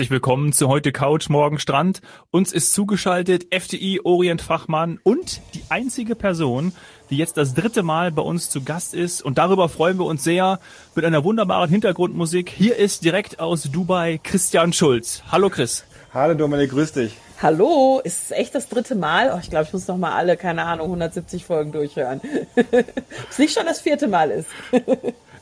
Herzlich 0.00 0.12
willkommen 0.12 0.54
zu 0.54 0.68
heute 0.68 0.92
Couch, 0.92 1.28
morgen 1.28 1.58
Strand. 1.58 2.00
Uns 2.30 2.52
ist 2.52 2.72
zugeschaltet 2.72 3.48
FDI 3.50 4.00
Orientfachmann 4.02 4.98
und 5.02 5.42
die 5.52 5.62
einzige 5.68 6.16
Person, 6.16 6.72
die 7.10 7.18
jetzt 7.18 7.36
das 7.36 7.52
dritte 7.52 7.82
Mal 7.82 8.10
bei 8.10 8.22
uns 8.22 8.48
zu 8.48 8.64
Gast 8.64 8.94
ist. 8.94 9.20
Und 9.20 9.36
darüber 9.36 9.68
freuen 9.68 9.98
wir 9.98 10.06
uns 10.06 10.24
sehr 10.24 10.58
mit 10.94 11.04
einer 11.04 11.22
wunderbaren 11.22 11.68
Hintergrundmusik. 11.68 12.48
Hier 12.48 12.76
ist 12.76 13.04
direkt 13.04 13.40
aus 13.40 13.64
Dubai 13.64 14.18
Christian 14.22 14.72
Schulz. 14.72 15.22
Hallo 15.30 15.50
Chris. 15.50 15.84
Hallo 16.14 16.32
Dominik, 16.32 16.70
grüß 16.70 16.92
dich. 16.92 17.18
Hallo, 17.42 18.00
ist 18.02 18.24
es 18.24 18.30
echt 18.30 18.54
das 18.54 18.70
dritte 18.70 18.94
Mal? 18.94 19.30
Oh, 19.34 19.38
ich 19.42 19.50
glaube, 19.50 19.66
ich 19.66 19.72
muss 19.74 19.86
noch 19.86 19.98
mal 19.98 20.12
alle, 20.12 20.38
keine 20.38 20.62
Ahnung, 20.62 20.86
170 20.86 21.44
Folgen 21.44 21.72
durchhören. 21.72 22.22
es 23.30 23.38
nicht 23.38 23.52
schon 23.52 23.66
das 23.66 23.82
vierte 23.82 24.08
Mal 24.08 24.30
ist. 24.30 24.48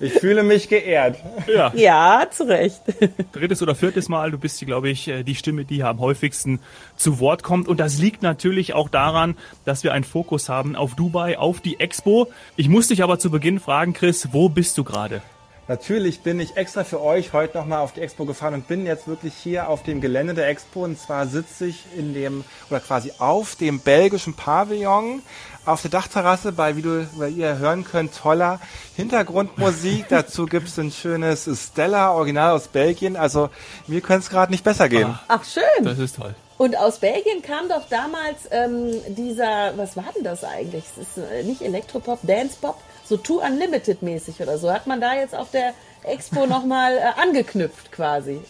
Ich 0.01 0.13
fühle 0.13 0.43
mich 0.43 0.69
geehrt. 0.69 1.17
Ja, 1.53 1.73
ja 1.75 2.27
zu 2.31 2.47
Recht. 2.47 2.83
Drittes 3.33 3.63
oder 3.63 3.75
viertes 3.75 4.09
Mal, 4.09 4.31
du 4.31 4.39
bist, 4.39 4.65
glaube 4.65 4.89
ich, 4.91 5.09
äh, 5.09 5.23
die 5.23 5.35
Stimme, 5.35 5.65
die 5.65 5.83
am 5.83 5.99
häufigsten 5.99 6.61
zu 6.97 7.21
Wort 7.21 7.43
kommt. 7.43 7.69
Und 7.69 7.81
das 7.81 7.99
liegt 7.99 8.23
natürlich 8.23 8.75
auch 8.75 8.89
daran, 8.89 9.37
dass 9.65 9.85
wir 9.85 9.93
einen 9.93 10.05
Fokus 10.05 10.49
haben 10.49 10.77
auf 10.77 10.95
Dubai, 10.95 11.39
auf 11.39 11.61
die 11.61 11.81
Expo. 11.81 12.29
Ich 12.57 12.69
muss 12.69 12.89
dich 12.89 13.03
aber 13.03 13.19
zu 13.19 13.31
Beginn 13.31 13.61
fragen, 13.61 13.93
Chris, 13.93 14.29
wo 14.33 14.49
bist 14.49 14.79
du 14.79 14.85
gerade? 14.85 15.21
Natürlich 15.69 16.23
bin 16.23 16.41
ich 16.41 16.57
extra 16.57 16.83
für 16.83 17.03
euch 17.03 17.35
heute 17.35 17.59
nochmal 17.59 17.81
auf 17.81 17.93
die 17.93 18.01
Expo 18.01 18.25
gefahren 18.25 18.55
und 18.55 18.69
bin 18.69 18.87
jetzt 18.87 19.07
wirklich 19.07 19.35
hier 19.35 19.69
auf 19.69 19.83
dem 19.83 20.01
Gelände 20.01 20.33
der 20.33 20.49
Expo. 20.49 20.85
Und 20.85 20.99
zwar 20.99 21.27
sitze 21.27 21.67
ich 21.67 21.85
in 21.95 22.15
dem, 22.15 22.45
oder 22.71 22.81
quasi 22.81 23.13
auf 23.19 23.55
dem 23.55 23.79
belgischen 23.81 24.33
Pavillon 24.33 25.23
auf 25.67 25.83
der 25.83 25.91
Dachterrasse 25.91 26.53
bei, 26.53 26.77
wie 26.77 26.83
du, 26.83 27.07
wie 27.19 27.29
ihr 27.29 27.59
hören 27.59 27.85
könnt, 27.85 28.17
toller 28.17 28.61
Hintergrundmusik. 28.97 30.07
Dazu 30.09 30.47
gibt 30.47 30.69
es 30.69 30.79
ein 30.79 30.91
schönes 30.91 31.47
Stella, 31.55 32.13
Original 32.13 32.53
aus 32.53 32.69
Belgien. 32.69 33.17
Also 33.17 33.51
mir 33.87 34.01
könnte 34.01 34.21
es 34.21 34.31
gerade 34.31 34.51
nicht 34.51 34.65
besser 34.65 34.89
gehen. 34.89 35.19
Ach, 35.29 35.45
schön. 35.45 35.85
Das 35.85 35.99
ist 35.99 36.17
toll. 36.17 36.35
Und 36.57 36.77
aus 36.77 36.99
Belgien 36.99 37.41
kam 37.43 37.69
doch 37.69 37.89
damals 37.89 38.49
ähm, 38.51 38.93
dieser, 39.15 39.77
was 39.77 39.97
war 39.97 40.07
denn 40.17 40.25
das 40.25 40.43
eigentlich? 40.43 40.85
Es 40.97 41.09
ist 41.09 41.19
äh, 41.19 41.45
nicht 41.45 41.63
Elektropop, 41.63 42.19
Dancepop, 42.23 42.81
so 43.09 43.17
Too 43.17 43.41
Unlimited 43.41 44.03
mäßig 44.03 44.41
oder 44.41 44.59
so. 44.59 44.71
Hat 44.73 44.87
man 44.87 45.01
da 45.01 45.15
jetzt 45.15 45.35
auf 45.35 45.51
der 45.51 45.73
Expo 46.05 46.47
nochmal 46.47 46.99
äh, 46.99 47.21
angeknüpft 47.21 47.91
quasi. 47.91 48.41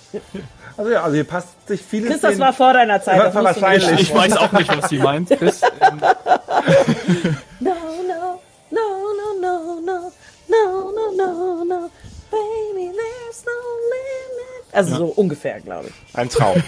Also 0.76 0.90
ja, 0.90 1.02
also 1.02 1.14
hier 1.14 1.24
passt 1.24 1.66
sich 1.66 1.82
vieles. 1.82 2.10
Chris, 2.10 2.20
das 2.20 2.38
war 2.38 2.52
vor 2.52 2.72
deiner 2.72 3.00
Zeit. 3.00 3.20
Das 3.20 3.34
wahrscheinlich. 3.34 4.00
Ich 4.00 4.14
weiß 4.14 4.36
auch 4.36 4.52
nicht, 4.52 4.76
was 4.76 4.88
sie 4.88 4.98
meint. 4.98 5.30
Chris, 5.38 5.62
ähm. 5.62 6.00
no, 7.60 7.74
no, 8.06 8.40
no, 8.70 8.80
no, 9.16 9.40
no, 9.40 9.80
no, 9.80 10.12
no, 10.48 10.92
no, 10.92 11.12
no, 11.16 11.64
no, 11.64 11.90
baby, 12.30 12.92
there's 12.92 13.44
no 13.44 13.52
limit. 13.90 14.38
Also 14.72 14.91
ja. 14.92 14.97
so 14.98 15.06
ungefähr, 15.06 15.61
glaube 15.61 15.88
ich. 15.88 16.16
Ein 16.16 16.28
Traum. 16.28 16.62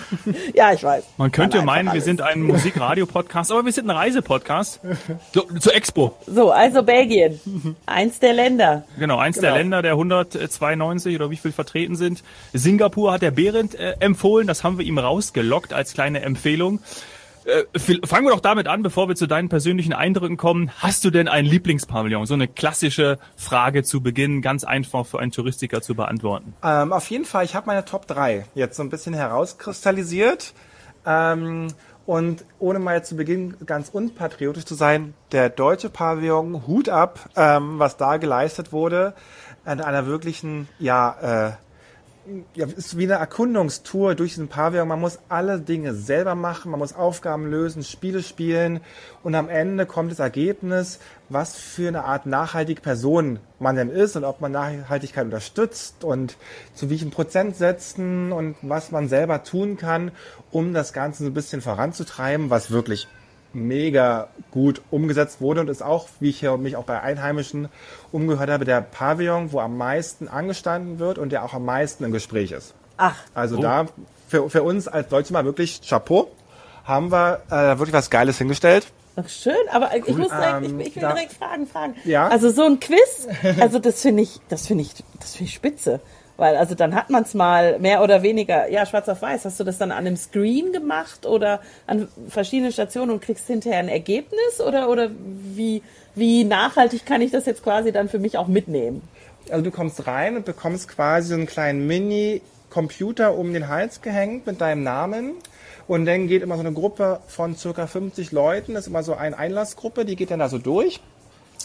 ja, 0.54 0.72
ich 0.72 0.82
weiß. 0.82 1.04
Man 1.18 1.30
könnte 1.32 1.62
meinen, 1.62 1.88
alles. 1.88 2.00
wir 2.00 2.04
sind 2.04 2.22
ein 2.22 2.42
Musikradio-Podcast, 2.42 3.52
aber 3.52 3.64
wir 3.64 3.72
sind 3.72 3.90
ein 3.90 3.96
Reisepodcast. 3.96 4.80
So, 5.32 5.42
zur 5.42 5.74
Expo. 5.74 6.16
So, 6.26 6.50
also 6.50 6.82
Belgien. 6.82 7.38
Eins 7.86 8.18
der 8.18 8.32
Länder. 8.32 8.84
Genau, 8.98 9.18
eins 9.18 9.36
genau. 9.36 9.48
der 9.48 9.58
Länder, 9.58 9.82
der 9.82 9.92
192 9.92 11.14
oder 11.16 11.30
wie 11.30 11.36
viel 11.36 11.52
vertreten 11.52 11.96
sind. 11.96 12.22
Singapur 12.52 13.12
hat 13.12 13.22
der 13.22 13.32
Behrendt 13.32 13.74
äh, 13.74 13.96
empfohlen. 14.00 14.46
Das 14.46 14.64
haben 14.64 14.78
wir 14.78 14.86
ihm 14.86 14.98
rausgelockt 14.98 15.72
als 15.72 15.92
kleine 15.92 16.22
Empfehlung. 16.22 16.80
Äh, 17.44 17.78
fangen 18.06 18.26
wir 18.26 18.30
doch 18.30 18.40
damit 18.40 18.68
an, 18.68 18.82
bevor 18.82 19.08
wir 19.08 19.16
zu 19.16 19.26
deinen 19.26 19.48
persönlichen 19.48 19.92
Eindrücken 19.92 20.36
kommen. 20.36 20.70
Hast 20.78 21.04
du 21.04 21.10
denn 21.10 21.28
ein 21.28 21.44
Lieblingspavillon? 21.44 22.26
So 22.26 22.34
eine 22.34 22.48
klassische 22.48 23.18
Frage 23.36 23.82
zu 23.82 24.02
Beginn, 24.02 24.42
ganz 24.42 24.64
einfach 24.64 25.06
für 25.06 25.18
einen 25.18 25.32
Touristiker 25.32 25.82
zu 25.82 25.94
beantworten. 25.94 26.54
Ähm, 26.62 26.92
auf 26.92 27.10
jeden 27.10 27.24
Fall, 27.24 27.44
ich 27.44 27.54
habe 27.54 27.66
meine 27.66 27.84
Top 27.84 28.06
3 28.06 28.46
jetzt 28.54 28.76
so 28.76 28.82
ein 28.82 28.90
bisschen 28.90 29.14
herauskristallisiert. 29.14 30.54
Ähm, 31.04 31.68
und 32.04 32.44
ohne 32.58 32.78
mal 32.78 33.04
zu 33.04 33.16
Beginn 33.16 33.56
ganz 33.64 33.88
unpatriotisch 33.88 34.64
zu 34.64 34.74
sein, 34.74 35.14
der 35.30 35.50
deutsche 35.50 35.88
Pavillon, 35.88 36.66
Hut 36.66 36.88
ab, 36.88 37.30
ähm, 37.36 37.78
was 37.78 37.96
da 37.96 38.16
geleistet 38.16 38.72
wurde, 38.72 39.14
an 39.64 39.80
einer 39.80 40.06
wirklichen, 40.06 40.68
ja, 40.78 41.48
äh, 41.48 41.52
ja, 42.54 42.66
ist 42.66 42.96
wie 42.96 43.04
eine 43.04 43.14
Erkundungstour 43.14 44.14
durch 44.14 44.32
diesen 44.32 44.48
Pavillon. 44.48 44.86
Man 44.86 45.00
muss 45.00 45.18
alle 45.28 45.60
Dinge 45.60 45.94
selber 45.94 46.34
machen, 46.34 46.70
man 46.70 46.78
muss 46.78 46.94
Aufgaben 46.94 47.50
lösen, 47.50 47.82
Spiele 47.82 48.22
spielen 48.22 48.80
und 49.22 49.34
am 49.34 49.48
Ende 49.48 49.86
kommt 49.86 50.12
das 50.12 50.20
Ergebnis, 50.20 51.00
was 51.28 51.56
für 51.56 51.88
eine 51.88 52.04
Art 52.04 52.26
nachhaltige 52.26 52.80
Person 52.80 53.40
man 53.58 53.76
denn 53.76 53.90
ist 53.90 54.16
und 54.16 54.24
ob 54.24 54.40
man 54.40 54.52
Nachhaltigkeit 54.52 55.24
unterstützt 55.24 56.04
und 56.04 56.36
zu 56.74 56.90
welchen 56.90 57.10
Prozentsätzen 57.10 58.32
und 58.32 58.56
was 58.62 58.90
man 58.92 59.08
selber 59.08 59.42
tun 59.42 59.76
kann, 59.76 60.12
um 60.50 60.74
das 60.74 60.92
Ganze 60.92 61.24
so 61.24 61.30
ein 61.30 61.34
bisschen 61.34 61.60
voranzutreiben, 61.60 62.50
was 62.50 62.70
wirklich 62.70 63.08
mega 63.54 64.28
gut 64.50 64.82
umgesetzt 64.90 65.40
wurde 65.40 65.60
und 65.60 65.68
ist 65.68 65.82
auch, 65.82 66.08
wie 66.20 66.30
ich 66.30 66.40
hier 66.40 66.56
mich 66.56 66.76
auch 66.76 66.84
bei 66.84 67.00
Einheimischen 67.00 67.68
umgehört 68.10 68.50
habe, 68.50 68.64
der 68.64 68.80
Pavillon, 68.80 69.52
wo 69.52 69.60
am 69.60 69.76
meisten 69.76 70.28
angestanden 70.28 70.98
wird 70.98 71.18
und 71.18 71.30
der 71.30 71.44
auch 71.44 71.54
am 71.54 71.64
meisten 71.64 72.04
im 72.04 72.12
Gespräch 72.12 72.52
ist. 72.52 72.74
Ach. 72.96 73.16
Also 73.34 73.58
oh. 73.58 73.62
da 73.62 73.86
für, 74.28 74.48
für 74.48 74.62
uns 74.62 74.88
als 74.88 75.08
Deutsche 75.08 75.32
mal 75.32 75.44
wirklich 75.44 75.80
Chapeau, 75.86 76.30
haben 76.84 77.12
wir 77.12 77.42
äh, 77.50 77.78
wirklich 77.78 77.92
was 77.92 78.10
Geiles 78.10 78.38
hingestellt. 78.38 78.86
Ach 79.14 79.28
schön, 79.28 79.54
aber 79.70 79.94
ich 79.94 80.16
muss 80.16 80.28
direkt, 80.28 80.64
ähm, 80.64 80.80
ich, 80.80 80.86
ich 80.88 80.96
will 80.96 81.02
direkt 81.02 81.32
fragen, 81.34 81.66
fragen. 81.66 81.94
Ja? 82.04 82.28
Also 82.28 82.50
so 82.50 82.64
ein 82.64 82.80
Quiz, 82.80 83.28
also 83.60 83.78
das 83.78 84.00
finde 84.00 84.22
ich, 84.22 84.40
das 84.48 84.66
finde 84.66 84.84
ich, 84.84 84.94
das 85.20 85.36
finde 85.36 85.50
ich 85.50 85.54
spitze. 85.54 86.00
Weil, 86.36 86.56
also 86.56 86.74
dann 86.74 86.94
hat 86.94 87.10
man 87.10 87.24
es 87.24 87.34
mal 87.34 87.78
mehr 87.78 88.02
oder 88.02 88.22
weniger, 88.22 88.68
ja, 88.68 88.86
schwarz 88.86 89.08
auf 89.08 89.22
weiß. 89.22 89.44
Hast 89.44 89.60
du 89.60 89.64
das 89.64 89.78
dann 89.78 89.92
an 89.92 89.98
einem 89.98 90.16
Screen 90.16 90.72
gemacht 90.72 91.26
oder 91.26 91.60
an 91.86 92.08
verschiedenen 92.28 92.72
Stationen 92.72 93.10
und 93.10 93.22
kriegst 93.22 93.46
hinterher 93.46 93.78
ein 93.78 93.88
Ergebnis? 93.88 94.60
Oder, 94.66 94.88
oder 94.88 95.10
wie, 95.12 95.82
wie 96.14 96.44
nachhaltig 96.44 97.04
kann 97.06 97.20
ich 97.20 97.30
das 97.30 97.46
jetzt 97.46 97.62
quasi 97.62 97.92
dann 97.92 98.08
für 98.08 98.18
mich 98.18 98.38
auch 98.38 98.48
mitnehmen? 98.48 99.02
Also 99.50 99.62
du 99.62 99.70
kommst 99.70 100.06
rein 100.06 100.36
und 100.36 100.44
bekommst 100.44 100.88
quasi 100.88 101.28
so 101.28 101.34
einen 101.34 101.46
kleinen 101.46 101.86
Mini-Computer 101.86 103.36
um 103.36 103.52
den 103.52 103.68
Hals 103.68 104.00
gehängt 104.00 104.46
mit 104.46 104.60
deinem 104.60 104.82
Namen. 104.82 105.34
Und 105.88 106.06
dann 106.06 106.28
geht 106.28 106.42
immer 106.42 106.54
so 106.54 106.60
eine 106.60 106.72
Gruppe 106.72 107.20
von 107.26 107.56
circa 107.56 107.86
50 107.86 108.32
Leuten, 108.32 108.74
das 108.74 108.84
ist 108.84 108.88
immer 108.88 109.02
so 109.02 109.14
eine 109.14 109.36
Einlassgruppe, 109.36 110.04
die 110.04 110.16
geht 110.16 110.30
dann 110.30 110.38
da 110.38 110.48
so 110.48 110.58
durch. 110.58 111.00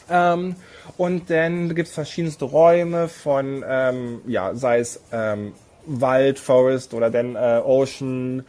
Ähm, 0.10 0.56
und 0.98 1.30
dann 1.30 1.76
gibt 1.76 1.90
es 1.90 1.94
verschiedenste 1.94 2.46
Räume 2.46 3.08
von, 3.08 3.64
ähm, 3.68 4.22
ja, 4.26 4.56
sei 4.56 4.80
es 4.80 5.02
ähm, 5.12 5.54
Wald, 5.86 6.40
Forest 6.40 6.94
oder 6.94 7.10
dann 7.10 7.36
äh, 7.36 7.62
Ocean 7.64 8.44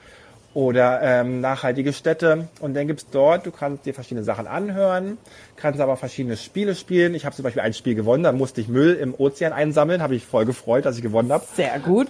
oder 0.55 1.01
ähm, 1.03 1.41
nachhaltige 1.41 1.93
Städte. 1.93 2.49
Und 2.61 2.75
dann 2.75 2.87
gibt's 2.87 3.07
dort, 3.11 3.47
du 3.47 3.51
kannst 3.51 3.87
dir 3.87 3.95
verschiedene 3.95 4.25
Sachen 4.25 4.47
anhören, 4.47 5.19
kannst 5.57 5.81
aber 5.81 5.97
verschiedene 5.97 6.37
Spiele 6.37 6.75
spielen. 6.75 7.15
Ich 7.15 7.27
habe 7.27 7.37
zum 7.37 7.45
Beispiel 7.45 7.63
ein 7.63 7.75
Spiel 7.75 7.95
gewonnen, 7.95 8.25
da 8.25 8.33
musste 8.33 8.61
ich 8.61 8.69
Müll 8.69 8.95
im 8.95 9.15
Ozean 9.15 9.53
einsammeln, 9.53 10.03
habe 10.03 10.17
ich 10.17 10.27
voll 10.27 10.47
gefreut, 10.47 10.85
dass 10.85 10.97
ich 10.97 11.03
gewonnen 11.03 11.31
habe. 11.33 11.45
Sehr 11.55 11.79
gut. 11.79 12.09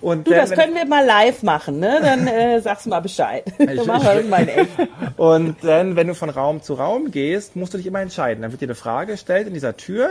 Und 0.00 0.26
du, 0.26 0.30
dann, 0.30 0.40
das 0.40 0.50
können 0.50 0.74
wir 0.74 0.84
mal 0.84 1.04
live 1.04 1.42
machen, 1.42 1.78
ne? 1.78 1.98
Dann 2.02 2.26
äh, 2.26 2.60
sagst 2.60 2.86
du 2.86 2.90
mal 2.90 3.00
Bescheid. 3.00 3.44
dann 3.58 3.86
machen 3.86 4.04
wir 4.04 4.14
das 4.14 4.26
mal 4.26 4.42
in 4.42 4.48
echt. 4.48 4.70
Und 5.16 5.56
dann, 5.62 5.96
wenn 5.96 6.06
du 6.06 6.14
von 6.14 6.30
Raum 6.30 6.62
zu 6.62 6.74
Raum 6.74 7.10
gehst, 7.10 7.56
musst 7.56 7.72
du 7.74 7.78
dich 7.78 7.86
immer 7.86 8.00
entscheiden. 8.00 8.42
Dann 8.42 8.52
wird 8.52 8.60
dir 8.60 8.66
eine 8.66 8.74
Frage 8.74 9.12
gestellt 9.12 9.46
in 9.46 9.54
dieser 9.54 9.76
Tür 9.76 10.10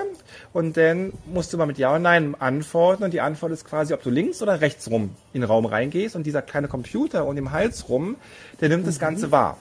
und 0.54 0.78
dann 0.78 1.14
musst 1.26 1.54
du 1.54 1.58
mal 1.58 1.66
mit 1.66 1.78
Ja 1.78 1.96
und 1.96 2.02
Nein 2.02 2.36
antworten 2.40 3.04
und 3.04 3.14
die 3.14 3.22
Antwort 3.22 3.52
ist 3.52 3.66
quasi, 3.66 3.94
ob 3.94 4.02
du 4.02 4.10
links 4.10 4.42
oder 4.42 4.62
rechts 4.62 4.90
rum 4.90 5.12
in 5.34 5.42
den 5.42 5.50
Raum 5.50 5.66
reingehst 5.66 6.16
und 6.16 6.26
dieser 6.26 6.42
kleine 6.42 6.68
Computer 6.68 7.26
um 7.26 7.36
den 7.36 7.52
Hals 7.52 7.90
rum, 7.90 8.16
der 8.62 8.70
nimmt 8.70 8.84
mhm. 8.84 8.88
das 8.88 9.00
Ganze 9.00 9.32
wahr. 9.32 9.58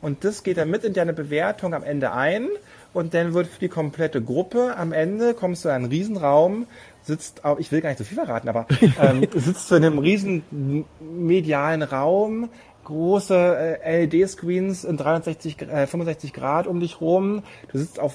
Und 0.00 0.24
das 0.24 0.42
geht 0.42 0.56
dann 0.56 0.70
mit 0.70 0.84
in 0.84 0.94
deine 0.94 1.12
Bewertung 1.12 1.74
am 1.74 1.82
Ende 1.82 2.12
ein 2.12 2.48
und 2.92 3.14
dann 3.14 3.34
wird 3.34 3.46
für 3.46 3.60
die 3.60 3.68
komplette 3.68 4.22
Gruppe 4.22 4.76
am 4.76 4.92
Ende 4.92 5.34
kommst 5.34 5.64
du 5.64 5.68
in 5.68 5.74
einen 5.74 5.84
Riesenraum, 5.86 6.66
sitzt 7.02 7.44
auch, 7.44 7.58
ich 7.58 7.72
will 7.72 7.80
gar 7.80 7.90
nicht 7.90 7.98
so 7.98 8.04
viel 8.04 8.16
verraten, 8.16 8.48
aber 8.48 8.66
ähm, 9.00 9.26
sitzt 9.34 9.70
du 9.70 9.76
in 9.76 9.84
einem 9.84 9.98
riesen 9.98 10.86
medialen 11.00 11.82
Raum, 11.82 12.50
große 12.84 13.78
äh, 13.82 14.06
LED-Screens 14.06 14.84
in 14.84 14.96
360, 14.96 15.62
äh, 15.62 15.86
65 15.86 16.32
Grad 16.32 16.66
um 16.66 16.80
dich 16.80 17.00
rum. 17.00 17.42
Du 17.70 17.78
sitzt 17.78 18.00
auf 18.00 18.14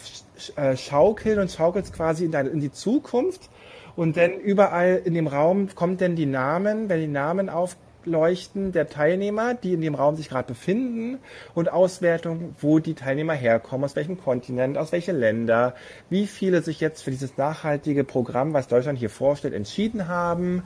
äh, 0.56 0.76
Schaukeln 0.76 1.40
und 1.40 1.52
schaukelst 1.52 1.94
quasi 1.94 2.26
in, 2.26 2.32
deine, 2.32 2.50
in 2.50 2.60
die 2.60 2.72
Zukunft. 2.72 3.50
Und 3.96 4.18
dann 4.18 4.34
überall 4.34 5.02
in 5.06 5.14
dem 5.14 5.28
Raum 5.28 5.70
kommt 5.74 6.02
dann 6.02 6.16
die 6.18 6.26
Namen, 6.26 6.90
wenn 6.90 7.00
die 7.00 7.08
Namen 7.08 7.50
auf, 7.50 7.78
Ableuchten 8.06 8.72
der 8.72 8.88
Teilnehmer, 8.88 9.56
die 9.56 9.74
in 9.74 9.82
dem 9.82 9.96
Raum 9.96 10.16
sich 10.16 10.30
gerade 10.30 10.48
befinden 10.48 11.18
und 11.56 11.72
Auswertung, 11.72 12.56
wo 12.62 12.78
die 12.78 12.94
Teilnehmer 12.94 13.34
herkommen, 13.34 13.84
aus 13.84 13.96
welchem 13.96 14.20
Kontinent, 14.20 14.78
aus 14.78 14.92
welchen 14.92 15.18
Länder, 15.18 15.74
wie 16.10 16.28
viele 16.28 16.62
sich 16.62 16.80
jetzt 16.80 17.02
für 17.02 17.10
dieses 17.10 17.38
nachhaltige 17.38 18.04
Programm, 18.04 18.54
was 18.54 18.68
Deutschland 18.68 19.00
hier 19.00 19.10
vorstellt, 19.10 19.56
entschieden 19.56 20.08
haben. 20.08 20.64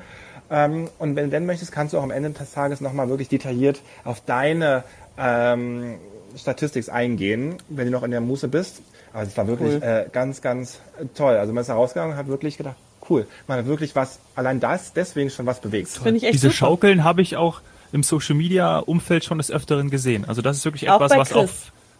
Ähm, 0.51 0.89
und 0.99 1.15
wenn 1.15 1.25
du 1.25 1.31
denn 1.31 1.45
möchtest, 1.45 1.71
kannst 1.71 1.93
du 1.93 1.97
auch 1.97 2.03
am 2.03 2.11
Ende 2.11 2.31
des 2.31 2.51
Tages 2.51 2.81
nochmal 2.81 3.07
wirklich 3.07 3.29
detailliert 3.29 3.81
auf 4.03 4.21
deine 4.25 4.83
ähm, 5.17 5.95
Statistik 6.35 6.89
eingehen, 6.89 7.55
wenn 7.69 7.85
du 7.85 7.91
noch 7.91 8.03
in 8.03 8.11
der 8.11 8.21
Muße 8.21 8.49
bist. 8.49 8.81
Aber 9.13 9.23
es 9.23 9.35
war 9.37 9.47
wirklich 9.47 9.75
cool. 9.75 9.83
äh, 9.83 10.05
ganz, 10.11 10.41
ganz 10.41 10.79
toll. 11.15 11.35
Also 11.35 11.53
man 11.53 11.61
ist 11.61 11.67
da 11.67 11.75
rausgegangen 11.75 12.13
und 12.13 12.17
hat 12.17 12.27
wirklich 12.27 12.57
gedacht, 12.57 12.75
cool. 13.09 13.27
Man 13.47 13.59
hat 13.59 13.65
wirklich 13.65 13.95
was, 13.95 14.19
allein 14.35 14.59
das, 14.59 14.93
deswegen 14.93 15.29
schon 15.29 15.45
was 15.45 15.59
bewegt. 15.61 15.89
Finde 15.89 16.17
ich 16.17 16.23
echt 16.23 16.33
Diese 16.33 16.47
super. 16.47 16.57
Schaukeln 16.57 17.03
habe 17.03 17.21
ich 17.21 17.37
auch 17.37 17.61
im 17.91 18.03
Social 18.03 18.35
Media 18.35 18.79
Umfeld 18.79 19.25
schon 19.25 19.37
des 19.37 19.51
Öfteren 19.51 19.89
gesehen. 19.89 20.25
Also 20.27 20.41
das 20.41 20.57
ist 20.57 20.65
wirklich 20.65 20.89
Auch 20.89 20.95
etwas, 20.95 21.11
bei 21.11 21.17
was 21.17 21.33
auch. 21.33 21.49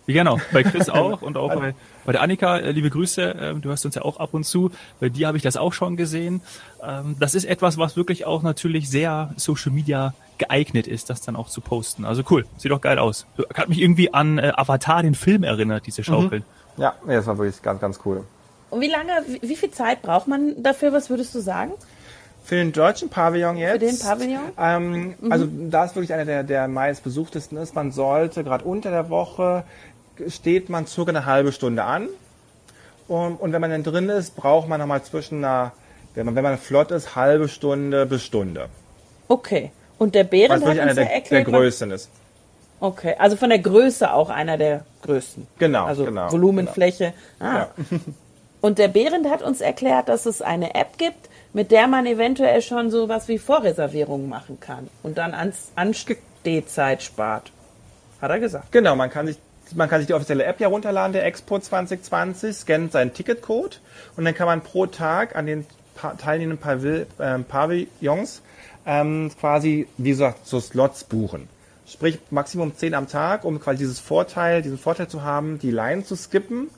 Ja, 0.08 0.24
genau, 0.24 0.40
bei 0.52 0.64
Chris 0.64 0.90
auch 0.90 1.22
und 1.22 1.38
auch 1.38 1.54
bei, 1.54 1.76
bei 2.04 2.14
der 2.14 2.22
Annika, 2.22 2.58
äh, 2.58 2.72
liebe 2.72 2.90
Grüße, 2.90 3.36
ähm, 3.40 3.62
du 3.62 3.70
hörst 3.70 3.86
uns 3.86 3.94
ja 3.94 4.02
auch 4.02 4.18
ab 4.18 4.34
und 4.34 4.44
zu, 4.44 4.72
bei 5.00 5.10
dir 5.10 5.28
habe 5.28 5.38
ich 5.38 5.44
das 5.44 5.56
auch 5.56 5.72
schon 5.72 5.98
gesehen. 5.98 6.42
Ähm, 6.82 7.16
das 7.20 7.36
ist 7.36 7.46
etwas, 7.46 7.78
was 7.78 7.96
wirklich 7.96 8.26
auch 8.26 8.42
natürlich 8.42 8.90
sehr 8.90 9.34
Social 9.36 9.72
Media 9.72 10.16
geeignet 10.40 10.88
ist, 10.88 11.12
das 11.12 11.22
dann 11.22 11.36
auch 11.36 11.48
zu 11.48 11.62
posten. 11.62 12.06
Also 12.06 12.24
cool, 12.32 12.46
sieht 12.58 12.72
doch 12.72 12.82
geil 12.82 12.98
aus. 12.98 13.28
Hat 13.54 13.70
mich 13.70 13.80
irgendwie 13.80 14.12
an 14.12 14.40
äh, 14.40 14.52
Avatar, 14.56 15.04
den 15.04 15.14
Film 15.14 15.44
erinnert, 15.44 15.86
diese 15.86 16.04
Schaukeln. 16.04 16.44
Ja, 16.78 16.96
nee, 17.06 17.14
das 17.14 17.28
war 17.28 17.38
wirklich 17.38 17.62
ganz, 17.62 17.80
ganz 17.80 18.00
cool. 18.06 18.24
Und 18.70 18.82
wie 18.82 18.90
lange, 18.90 19.12
wie, 19.28 19.40
wie 19.50 19.56
viel 19.56 19.72
Zeit 19.72 20.02
braucht 20.02 20.28
man 20.28 20.62
dafür? 20.62 20.94
Was 20.94 21.10
würdest 21.10 21.34
du 21.36 21.40
sagen? 21.40 21.72
Für 22.44 22.56
den 22.56 22.72
deutschen 22.72 23.10
Pavillon 23.10 23.58
jetzt. 23.58 23.74
Für 23.74 23.80
den 23.80 24.00
Pavillon? 24.00 24.42
Ähm, 24.58 25.16
Also 25.30 25.48
da 25.70 25.86
ist 25.86 25.96
wirklich 25.96 26.14
einer 26.14 26.26
der, 26.26 26.44
der 26.44 26.68
meistbesuchtesten 26.68 27.58
ist. 27.58 27.76
Man 27.76 27.92
sollte 27.92 28.44
gerade 28.44 28.64
unter 28.66 28.90
der 28.92 29.10
Woche 29.10 29.64
steht 30.28 30.70
man 30.70 30.86
circa 30.88 31.10
eine 31.10 31.26
halbe 31.26 31.52
Stunde 31.52 31.84
an. 31.84 32.10
Und, 33.08 33.36
und 33.40 33.54
wenn 33.54 33.62
man 33.62 33.72
dann 33.72 33.84
drin 33.84 34.10
ist, 34.10 34.36
braucht 34.36 34.68
man 34.68 34.80
nochmal 34.80 35.02
zwischen 35.04 35.44
einer, 35.44 35.72
wenn 36.16 36.26
man, 36.26 36.36
wenn 36.36 36.44
man 36.44 36.58
flott 36.58 36.92
ist, 36.92 37.16
halbe 37.16 37.48
Stunde 37.48 38.06
bis 38.06 38.24
Stunde. 38.24 38.68
Okay. 39.28 39.72
Und 39.98 40.16
der 40.16 40.24
Bären 40.24 40.52
hat 40.54 40.62
wirklich 40.62 40.82
einer 40.82 40.94
der, 40.94 41.06
der 41.06 41.14
erklärt, 41.16 41.48
was- 41.48 41.54
größten 41.54 41.92
ist. 41.92 42.10
Okay, 42.82 43.16
also 43.20 43.36
von 43.36 43.50
der 43.50 43.60
Größe 43.60 44.14
auch 44.14 44.30
einer 44.30 44.58
der 44.58 44.86
größten. 45.02 45.46
Genau, 45.58 45.84
Also 45.86 46.06
genau, 46.06 46.32
Volumenfläche. 46.32 47.14
Ah. 47.40 47.58
Ja. 47.58 47.68
Und 48.62 48.78
der 48.78 48.90
Behrend 48.90 49.30
hat 49.30 49.42
uns 49.42 49.62
erklärt, 49.62 50.10
dass 50.10 50.26
es 50.26 50.42
eine 50.42 50.76
App 50.76 50.98
gibt, 50.98 51.30
mit 51.54 51.72
der 51.72 51.88
man 51.88 52.06
eventuell 52.06 52.62
schon 52.62 52.92
sowas 52.92 53.28
wie 53.28 53.38
Vorreservierungen 53.38 54.30
machen 54.30 54.60
kann 54.60 54.88
und 55.02 55.18
dann 55.18 55.34
ans 55.34 55.72
Anstehzeit 55.76 57.02
spart. 57.02 57.52
Hat 58.22 58.30
er 58.30 58.40
gesagt. 58.40 58.72
Genau, 58.72 58.96
man 58.96 59.10
kann 59.10 59.28
sich 59.28 59.38
man 59.76 59.88
kann 59.88 60.00
sich 60.00 60.08
die 60.08 60.14
offizielle 60.14 60.46
App 60.46 60.60
ja 60.60 60.68
runterladen, 60.68 61.14
der 61.14 61.26
Expo 61.26 61.60
2020, 61.60 62.56
scannt 62.56 62.92
seinen 62.92 63.14
Ticketcode 63.14 63.82
und 64.18 64.26
dann 64.26 64.34
kann 64.34 64.48
man 64.48 64.62
pro 64.62 64.88
Tag 64.88 65.36
an 65.36 65.46
den 65.46 65.66
teilnehmenden 66.18 66.58
Pavil 66.58 67.08
ähm, 67.20 67.44
Pavillons 67.44 68.42
ähm, 68.86 69.32
quasi, 69.40 69.88
wie 69.98 70.10
gesagt, 70.10 70.48
so 70.48 70.60
Slots 70.60 71.04
buchen. 71.04 71.48
Sprich, 71.86 72.20
Maximum 72.30 72.76
10 72.76 72.94
am 72.94 73.08
Tag, 73.08 73.44
um 73.44 73.60
quasi 73.60 73.80
dieses 73.80 74.00
Vorteil, 74.00 74.62
diesen 74.62 74.78
Vorteil 74.78 75.08
zu 75.08 75.24
haben, 75.24 75.60
die 75.60 75.72
Line 75.72 76.04
zu 76.04 76.16
skippen. 76.16 76.70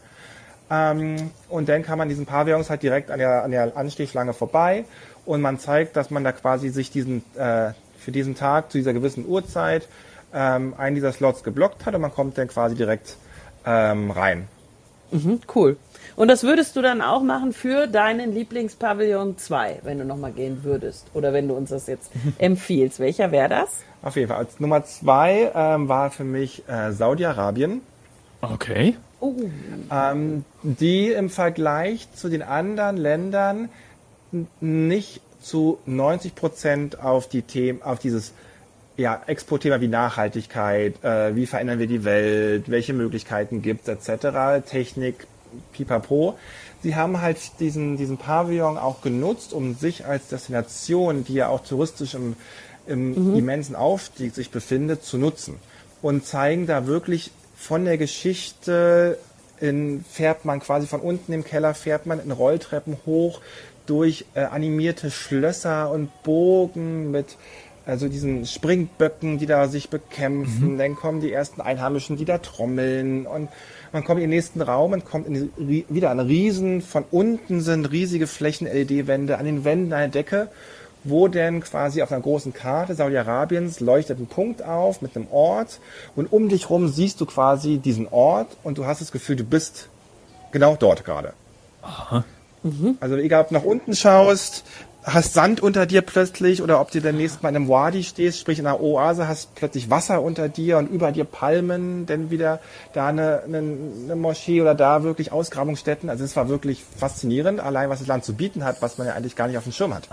Ähm, 0.71 1.31
und 1.49 1.67
dann 1.67 1.83
kann 1.83 1.97
man 1.97 2.07
diesen 2.07 2.25
Pavillons 2.25 2.69
halt 2.69 2.81
direkt 2.81 3.11
an 3.11 3.19
der, 3.19 3.43
an 3.43 3.51
der 3.51 3.75
Anstehschlange 3.75 4.33
vorbei 4.33 4.85
und 5.25 5.41
man 5.41 5.59
zeigt, 5.59 5.97
dass 5.97 6.09
man 6.11 6.23
da 6.23 6.31
quasi 6.31 6.69
sich 6.69 6.89
diesen, 6.89 7.23
äh, 7.35 7.73
für 7.99 8.11
diesen 8.11 8.35
Tag 8.35 8.71
zu 8.71 8.77
dieser 8.77 8.93
gewissen 8.93 9.27
Uhrzeit 9.27 9.87
ähm, 10.33 10.73
einen 10.77 10.95
dieser 10.95 11.11
Slots 11.11 11.43
geblockt 11.43 11.85
hat 11.85 11.93
und 11.93 12.01
man 12.01 12.13
kommt 12.13 12.37
dann 12.37 12.47
quasi 12.47 12.75
direkt 12.75 13.17
ähm, 13.65 14.11
rein. 14.11 14.47
Mhm, 15.11 15.41
cool. 15.55 15.75
Und 16.15 16.29
das 16.29 16.43
würdest 16.43 16.75
du 16.77 16.81
dann 16.81 17.01
auch 17.01 17.21
machen 17.21 17.51
für 17.51 17.87
deinen 17.87 18.33
Lieblingspavillon 18.33 19.37
2, 19.37 19.79
wenn 19.83 19.99
du 19.99 20.05
nochmal 20.05 20.31
gehen 20.31 20.63
würdest. 20.63 21.07
Oder 21.13 21.33
wenn 21.33 21.49
du 21.49 21.53
uns 21.53 21.69
das 21.69 21.87
jetzt 21.87 22.11
empfiehlst. 22.37 22.99
Welcher 22.99 23.31
wäre 23.31 23.49
das? 23.49 23.79
Auf 24.01 24.15
jeden 24.15 24.29
Fall. 24.29 24.37
Als 24.37 24.59
Nummer 24.59 24.83
zwei 24.85 25.51
ähm, 25.53 25.89
war 25.89 26.11
für 26.11 26.23
mich 26.23 26.63
äh, 26.67 26.91
Saudi-Arabien, 26.91 27.81
Okay. 28.41 28.95
Oh, 29.19 29.35
ähm, 29.91 30.45
die 30.63 31.11
im 31.11 31.29
Vergleich 31.29 32.11
zu 32.13 32.27
den 32.27 32.41
anderen 32.41 32.97
Ländern 32.97 33.69
nicht 34.59 35.21
zu 35.41 35.77
90 35.85 36.35
Prozent 36.35 36.99
auf 36.99 37.29
die 37.29 37.43
Themen, 37.43 37.81
auf 37.83 37.99
dieses 37.99 38.33
ja, 38.97 39.21
Expo-Thema 39.25 39.79
wie 39.81 39.87
Nachhaltigkeit, 39.87 41.03
äh, 41.03 41.35
wie 41.35 41.45
verändern 41.45 41.79
wir 41.79 41.87
die 41.87 42.03
Welt, 42.03 42.69
welche 42.69 42.93
Möglichkeiten 42.93 43.61
gibt 43.61 43.87
es, 43.87 44.09
etc., 44.09 44.65
Technik, 44.67 45.27
pipapo. 45.71 46.37
Sie 46.83 46.95
haben 46.95 47.21
halt 47.21 47.37
diesen, 47.59 47.97
diesen 47.97 48.17
Pavillon 48.17 48.77
auch 48.77 49.01
genutzt, 49.01 49.53
um 49.53 49.75
sich 49.75 50.05
als 50.05 50.27
Destination, 50.27 51.23
die 51.23 51.35
ja 51.35 51.47
auch 51.47 51.63
touristisch 51.63 52.15
im, 52.15 52.35
im 52.87 53.35
immensen 53.35 53.75
Aufstieg 53.75 54.33
sich 54.33 54.49
befindet, 54.49 55.03
zu 55.03 55.17
nutzen. 55.17 55.57
Und 56.01 56.25
zeigen 56.25 56.65
da 56.65 56.87
wirklich 56.87 57.31
von 57.61 57.85
der 57.85 57.99
Geschichte 57.99 59.19
in, 59.59 60.03
fährt 60.03 60.45
man 60.45 60.59
quasi 60.59 60.87
von 60.87 60.99
unten 60.99 61.31
im 61.31 61.43
Keller, 61.43 61.75
fährt 61.75 62.07
man 62.07 62.19
in 62.19 62.31
Rolltreppen 62.31 62.97
hoch 63.05 63.39
durch 63.85 64.25
äh, 64.33 64.41
animierte 64.41 65.11
Schlösser 65.11 65.91
und 65.91 66.09
Bogen 66.23 67.11
mit 67.11 67.37
also 67.85 68.07
diesen 68.07 68.47
Springböcken, 68.47 69.37
die 69.37 69.45
da 69.45 69.67
sich 69.67 69.89
bekämpfen. 69.89 70.77
Dann 70.77 70.95
kommen 70.95 71.19
die 71.21 71.31
ersten 71.31 71.61
Einheimischen, 71.61 72.17
die 72.17 72.25
da 72.25 72.39
trommeln 72.39 73.27
und 73.27 73.49
man 73.91 74.03
kommt 74.03 74.19
in 74.19 74.29
den 74.29 74.35
nächsten 74.35 74.61
Raum 74.61 74.93
und 74.93 75.05
kommt 75.05 75.27
in 75.27 75.51
die, 75.57 75.85
wieder 75.87 76.09
an 76.09 76.19
Riesen. 76.19 76.81
Von 76.81 77.05
unten 77.11 77.61
sind 77.61 77.91
riesige 77.91 78.25
Flächen 78.25 78.65
LED-Wände, 78.65 79.37
an 79.37 79.45
den 79.45 79.65
Wänden 79.65 79.93
eine 79.93 80.09
Decke, 80.09 80.49
wo 81.03 81.27
denn 81.27 81.61
quasi 81.61 82.01
auf 82.01 82.11
einer 82.11 82.21
großen 82.21 82.53
Karte 82.53 82.95
Saudi-Arabiens 82.95 83.79
leuchtet 83.79 84.19
ein 84.19 84.27
Punkt 84.27 84.63
auf 84.63 85.01
mit 85.01 85.15
einem 85.15 85.27
Ort 85.31 85.79
und 86.15 86.31
um 86.31 86.49
dich 86.49 86.69
rum 86.69 86.87
siehst 86.87 87.19
du 87.21 87.25
quasi 87.25 87.77
diesen 87.77 88.07
Ort 88.07 88.57
und 88.63 88.77
du 88.77 88.85
hast 88.85 89.01
das 89.01 89.11
Gefühl, 89.11 89.35
du 89.35 89.43
bist 89.43 89.89
genau 90.51 90.75
dort 90.75 91.03
gerade. 91.03 91.33
Also 92.99 93.15
egal, 93.15 93.41
ob 93.41 93.47
du 93.49 93.53
nach 93.55 93.63
unten 93.63 93.95
schaust, 93.95 94.63
hast 95.03 95.33
Sand 95.33 95.61
unter 95.61 95.85
dir 95.85 96.01
plötzlich 96.01 96.61
oder 96.61 96.79
ob 96.79 96.91
du 96.91 97.01
demnächst 97.01 97.41
mal 97.41 97.49
in 97.49 97.55
einem 97.55 97.69
Wadi 97.69 98.03
stehst, 98.03 98.39
sprich 98.39 98.59
in 98.59 98.67
einer 98.67 98.81
Oase, 98.81 99.27
hast 99.27 99.55
plötzlich 99.55 99.89
Wasser 99.89 100.21
unter 100.21 100.49
dir 100.49 100.77
und 100.77 100.87
über 100.87 101.11
dir 101.11 101.23
Palmen, 101.23 102.05
dann 102.05 102.29
wieder 102.29 102.59
da 102.93 103.07
eine, 103.07 103.41
eine, 103.43 103.57
eine 103.57 104.15
Moschee 104.15 104.61
oder 104.61 104.75
da 104.75 105.03
wirklich 105.03 105.31
Ausgrabungsstätten. 105.31 106.09
Also 106.09 106.23
es 106.23 106.35
war 106.35 106.49
wirklich 106.49 106.83
faszinierend, 106.97 107.59
allein 107.59 107.89
was 107.89 107.99
das 107.99 108.07
Land 108.07 108.25
zu 108.25 108.33
bieten 108.33 108.63
hat, 108.63 108.81
was 108.81 108.97
man 108.97 109.07
ja 109.07 109.13
eigentlich 109.13 109.35
gar 109.35 109.47
nicht 109.47 109.57
auf 109.57 109.63
dem 109.63 109.73
Schirm 109.73 109.93
hat. 109.93 110.07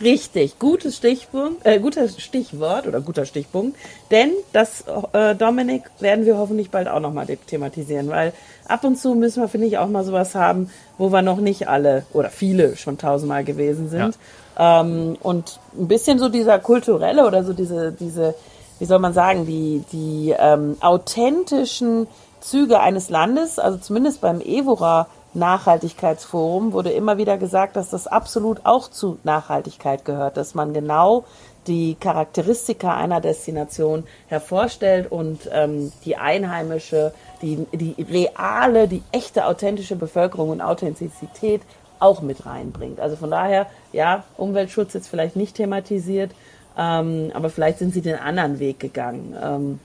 richtig. 0.00 0.58
Gutes 0.58 0.96
Stichpunkt, 0.96 1.66
äh, 1.66 1.80
guter 1.80 2.08
Stichwort 2.08 2.86
oder 2.86 3.00
guter 3.00 3.26
Stichpunkt. 3.26 3.76
Denn 4.10 4.30
das, 4.52 4.84
äh, 5.12 5.34
Dominik, 5.34 5.82
werden 5.98 6.24
wir 6.24 6.36
hoffentlich 6.36 6.70
bald 6.70 6.88
auch 6.88 7.00
nochmal 7.00 7.26
thematisieren, 7.26 8.08
weil 8.08 8.32
ab 8.70 8.84
und 8.84 8.96
zu 8.96 9.14
müssen 9.14 9.42
wir, 9.42 9.48
finde 9.48 9.66
ich, 9.66 9.78
auch 9.78 9.88
mal 9.88 10.04
sowas 10.04 10.34
haben, 10.34 10.70
wo 10.98 11.12
wir 11.12 11.22
noch 11.22 11.38
nicht 11.38 11.68
alle 11.68 12.04
oder 12.12 12.30
viele 12.30 12.76
schon 12.76 12.98
tausendmal 12.98 13.44
gewesen 13.44 13.88
sind. 13.88 14.18
Ähm, 14.58 15.16
und 15.20 15.58
ein 15.78 15.88
bisschen 15.88 16.18
so 16.18 16.28
dieser 16.28 16.58
kulturelle 16.58 17.26
oder 17.26 17.44
so 17.44 17.52
diese, 17.52 17.92
diese, 17.92 18.34
wie 18.78 18.84
soll 18.84 18.98
man 18.98 19.12
sagen, 19.12 19.46
die, 19.46 19.84
die 19.92 20.34
ähm, 20.38 20.76
authentischen 20.80 22.06
Züge 22.40 22.80
eines 22.80 23.10
Landes, 23.10 23.58
also 23.58 23.78
zumindest 23.78 24.20
beim 24.20 24.40
Evora 24.40 25.06
Nachhaltigkeitsforum 25.32 26.72
wurde 26.72 26.90
immer 26.90 27.16
wieder 27.16 27.38
gesagt, 27.38 27.76
dass 27.76 27.90
das 27.90 28.06
absolut 28.06 28.62
auch 28.64 28.88
zu 28.90 29.18
Nachhaltigkeit 29.22 30.04
gehört, 30.04 30.36
dass 30.36 30.54
man 30.54 30.74
genau 30.74 31.24
die 31.66 31.94
Charakteristika 31.94 32.96
einer 32.96 33.20
Destination 33.20 34.04
hervorstellt 34.28 35.10
und 35.10 35.48
ähm, 35.52 35.92
die 36.04 36.16
einheimische, 36.16 37.12
die, 37.42 37.66
die 37.72 38.02
reale, 38.02 38.88
die 38.88 39.02
echte 39.12 39.46
authentische 39.46 39.96
Bevölkerung 39.96 40.50
und 40.50 40.60
Authentizität 40.60 41.62
auch 41.98 42.22
mit 42.22 42.46
reinbringt. 42.46 42.98
Also 42.98 43.16
von 43.16 43.30
daher, 43.30 43.66
ja, 43.92 44.24
Umweltschutz 44.36 44.94
jetzt 44.94 45.08
vielleicht 45.08 45.36
nicht 45.36 45.56
thematisiert, 45.56 46.32
ähm, 46.78 47.30
aber 47.34 47.50
vielleicht 47.50 47.78
sind 47.78 47.92
sie 47.92 48.00
den 48.00 48.16
anderen 48.16 48.58
Weg 48.58 48.80
gegangen 48.80 49.36
ähm, 49.40 49.80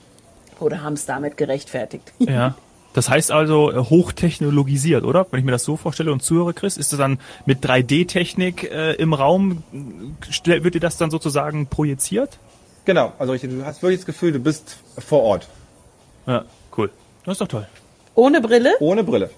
oder 0.59 0.81
haben 0.81 0.93
es 0.93 1.05
damit 1.05 1.35
gerechtfertigt. 1.37 2.13
Ja. 2.19 2.55
Das 2.95 3.09
heißt 3.09 3.29
also 3.29 3.73
äh, 3.73 3.77
hochtechnologisiert, 3.77 5.03
oder? 5.03 5.27
Wenn 5.29 5.39
ich 5.41 5.45
mir 5.45 5.51
das 5.51 5.65
so 5.65 5.75
vorstelle 5.75 6.13
und 6.13 6.23
zuhöre, 6.23 6.53
Chris, 6.53 6.77
ist 6.77 6.93
das 6.93 6.97
dann 6.97 7.19
mit 7.45 7.63
3D-Technik 7.63 8.71
äh, 8.71 8.93
im 8.93 9.13
Raum, 9.13 9.63
wird 10.45 10.75
dir 10.75 10.79
das 10.79 10.95
dann 10.95 11.11
sozusagen 11.11 11.67
projiziert? 11.67 12.37
Genau, 12.85 13.11
also 13.19 13.33
richtig, 13.33 13.51
du 13.51 13.65
hast 13.65 13.81
wirklich 13.81 13.99
das 13.99 14.05
Gefühl, 14.05 14.31
du 14.31 14.39
bist 14.39 14.77
vor 14.97 15.23
Ort, 15.23 15.49
Ja, 16.25 16.45
cool. 16.77 16.89
Das 17.25 17.33
ist 17.33 17.41
doch 17.41 17.49
toll. 17.49 17.67
Ohne 18.15 18.39
Brille? 18.39 18.75
ohne 18.79 19.03
Brille. 19.03 19.29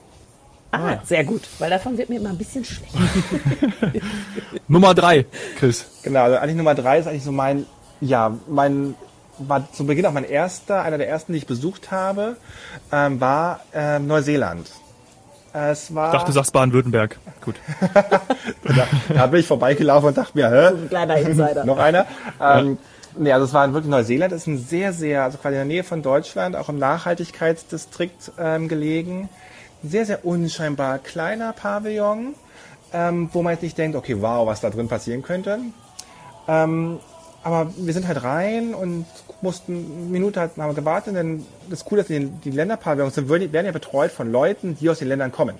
Ah, 0.70 0.98
sehr 1.04 1.24
gut, 1.24 1.42
weil 1.58 1.72
davon 1.72 1.98
wird 1.98 2.10
mir 2.10 2.20
immer 2.20 2.30
ein 2.30 2.38
bisschen 2.38 2.64
schlecht. 2.64 2.94
Nummer 4.68 4.94
drei, 4.94 5.26
Chris. 5.58 5.88
Genau, 6.04 6.26
also 6.26 6.38
eigentlich 6.38 6.58
Nummer 6.58 6.76
drei 6.76 7.00
ist 7.00 7.08
eigentlich 7.08 7.24
so 7.24 7.32
mein, 7.32 7.66
ja, 8.02 8.38
mein, 8.48 8.94
war 9.40 9.72
zu 9.72 9.86
Beginn 9.86 10.06
auch 10.06 10.12
mein 10.12 10.24
erster, 10.24 10.82
einer 10.82 10.98
der 10.98 11.08
ersten, 11.10 11.34
die 11.34 11.40
ich 11.40 11.48
besucht 11.48 11.92
habe, 11.92 12.38
ähm, 12.92 13.20
war 13.22 13.62
ähm, 13.74 14.08
Neuseeland. 14.08 14.72
Es 15.54 15.94
war, 15.96 16.08
Ich 16.08 16.12
dachte, 16.14 16.28
du 16.28 16.34
sagst 16.34 16.54
Baden-Württemberg. 16.54 17.18
Gut. 17.44 17.56
da, 17.94 18.88
da 19.14 19.28
bin 19.28 19.40
ich 19.40 19.48
vorbeigelaufen 19.48 20.10
und 20.10 20.18
dachte 20.18 20.38
mir, 20.38 20.50
hä? 20.50 20.68
Ein 20.68 20.90
kleiner 20.90 21.18
Insider. 21.18 21.66
Noch 21.66 21.80
einer? 21.80 22.06
Ähm, 22.40 22.78
nee, 23.18 23.32
also 23.32 23.46
es 23.46 23.54
war 23.54 23.72
wirklich 23.74 23.90
Neuseeland, 23.90 24.34
ist 24.34 24.48
ein 24.48 24.60
sehr, 24.60 24.94
sehr, 24.94 25.24
also 25.24 25.38
quasi 25.38 25.56
in 25.56 25.60
der 25.60 25.66
Nähe 25.66 25.84
von 25.84 26.02
Deutschland, 26.04 26.56
auch 26.56 26.70
im 26.70 26.78
Nachhaltigkeitsdistrikt 26.78 28.34
ähm, 28.40 28.68
gelegen. 28.68 29.30
Sehr, 29.84 30.06
sehr 30.06 30.26
unscheinbar 30.26 31.00
kleiner 31.00 31.54
Pavillon. 31.54 32.36
ähm, 32.94 33.30
wo 33.34 33.42
man 33.42 33.54
jetzt 33.54 33.64
nicht 33.64 33.78
denkt, 33.78 33.96
okay, 33.98 34.22
wow, 34.22 34.48
was 34.48 34.62
da 34.62 34.70
drin 34.70 34.88
passieren 34.88 35.22
könnte. 35.22 35.60
Ähm, 36.48 37.00
aber 37.48 37.72
wir 37.78 37.94
sind 37.94 38.06
halt 38.10 38.24
rein 38.26 38.74
und 38.74 39.06
mussten 39.42 39.74
eine 39.74 40.10
Minute 40.12 40.42
halt, 40.42 40.52
haben 40.58 40.76
gewartet, 40.76 41.16
denn 41.16 41.46
das 41.70 41.86
Coole 41.86 42.02
ist, 42.02 42.10
die, 42.10 42.26
die 42.26 42.52
Länderpavillons 42.52 43.16
sind, 43.16 43.30
werden 43.30 43.66
ja 43.66 43.72
betreut 43.72 44.12
von 44.12 44.30
Leuten, 44.30 44.76
die 44.78 44.90
aus 44.90 45.00
den 45.00 45.08
Ländern 45.08 45.32
kommen. 45.32 45.56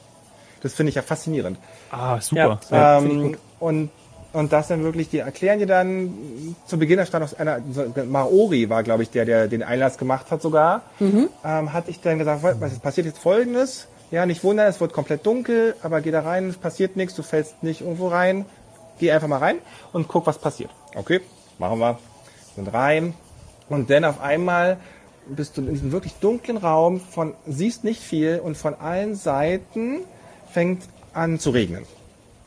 Das 0.62 0.74
finde 0.74 0.90
ich 0.90 0.96
ja 0.96 1.02
faszinierend. 1.02 1.58
Ah, 1.90 2.20
super. 2.20 2.60
Ja, 2.72 2.98
Ähm, 2.98 3.22
gut. 3.32 3.38
und, 3.62 3.90
und 4.34 4.52
das 4.52 4.68
dann 4.68 4.84
wirklich, 4.84 5.08
die 5.10 5.20
erklären 5.20 5.60
dir 5.60 5.66
dann, 5.66 6.56
zu 6.66 6.78
Beginn, 6.78 6.98
da 6.98 7.06
stand 7.06 7.24
aus 7.24 7.34
einer, 7.36 7.60
so, 7.72 7.86
Maori 8.06 8.70
war, 8.70 8.84
glaube 8.84 9.04
ich, 9.04 9.10
der, 9.10 9.24
der 9.24 9.48
den 9.48 9.64
Einlass 9.64 9.98
gemacht 9.98 10.30
hat 10.30 10.42
sogar, 10.42 10.82
ähm, 11.00 11.72
hatte 11.72 11.90
ich 11.90 12.02
dann 12.02 12.18
gesagt, 12.20 12.44
was 12.44 12.60
was 12.60 12.80
passiert 12.80 13.08
jetzt 13.08 13.20
folgendes? 13.20 13.88
Ja, 14.12 14.26
nicht 14.26 14.44
wundern, 14.44 14.68
es 14.68 14.82
wird 14.82 14.92
komplett 14.92 15.26
dunkel, 15.26 15.74
aber 15.84 16.02
geh 16.02 16.12
da 16.12 16.20
rein, 16.20 16.50
es 16.50 16.58
passiert 16.58 16.98
nichts, 16.98 17.16
du 17.16 17.24
fällst 17.24 17.64
nicht 17.64 17.80
irgendwo 17.80 18.10
rein. 18.10 18.46
Geh 19.00 19.12
einfach 19.12 19.28
mal 19.30 19.38
rein 19.38 19.60
und 19.94 20.08
guck, 20.10 20.26
was 20.26 20.38
passiert. 20.40 20.72
Okay, 20.96 21.22
machen 21.60 21.80
wir. 21.80 22.00
Sind 22.56 22.74
rein. 22.74 23.14
Und 23.70 23.90
dann 23.90 24.06
auf 24.06 24.22
einmal 24.22 24.78
bist 25.28 25.58
du 25.58 25.62
in 25.62 25.74
diesem 25.74 25.92
wirklich 25.92 26.14
dunklen 26.16 26.58
Raum, 26.58 27.00
von, 27.00 27.34
siehst 27.46 27.84
nicht 27.84 28.02
viel 28.02 28.40
und 28.40 28.58
von 28.58 28.76
allen 28.76 29.16
Seiten 29.16 30.00
fängt 30.52 30.84
an 31.14 31.40
zu 31.40 31.50
regnen. 31.50 31.84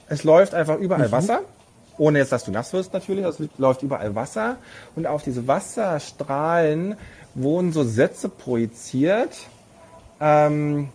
Es 0.09 0.25
läuft 0.25 0.55
einfach 0.55 0.79
überall 0.79 1.12
Wasser, 1.12 1.40
ohne 1.99 2.19
jetzt, 2.19 2.33
dass 2.33 2.45
du 2.45 2.50
nass 2.50 2.73
wirst 2.73 2.93
natürlich, 2.93 3.25
es 3.25 3.38
läuft 3.59 3.83
überall 3.83 4.14
Wasser 4.14 4.57
und 4.97 5.07
auf 5.07 5.23
diese 5.23 5.47
Wasserstrahlen 5.47 6.97
wurden 7.35 7.73
so 7.73 7.85
Sätze 7.85 8.29
projiziert, 8.29 9.37
ähm, 10.21 10.88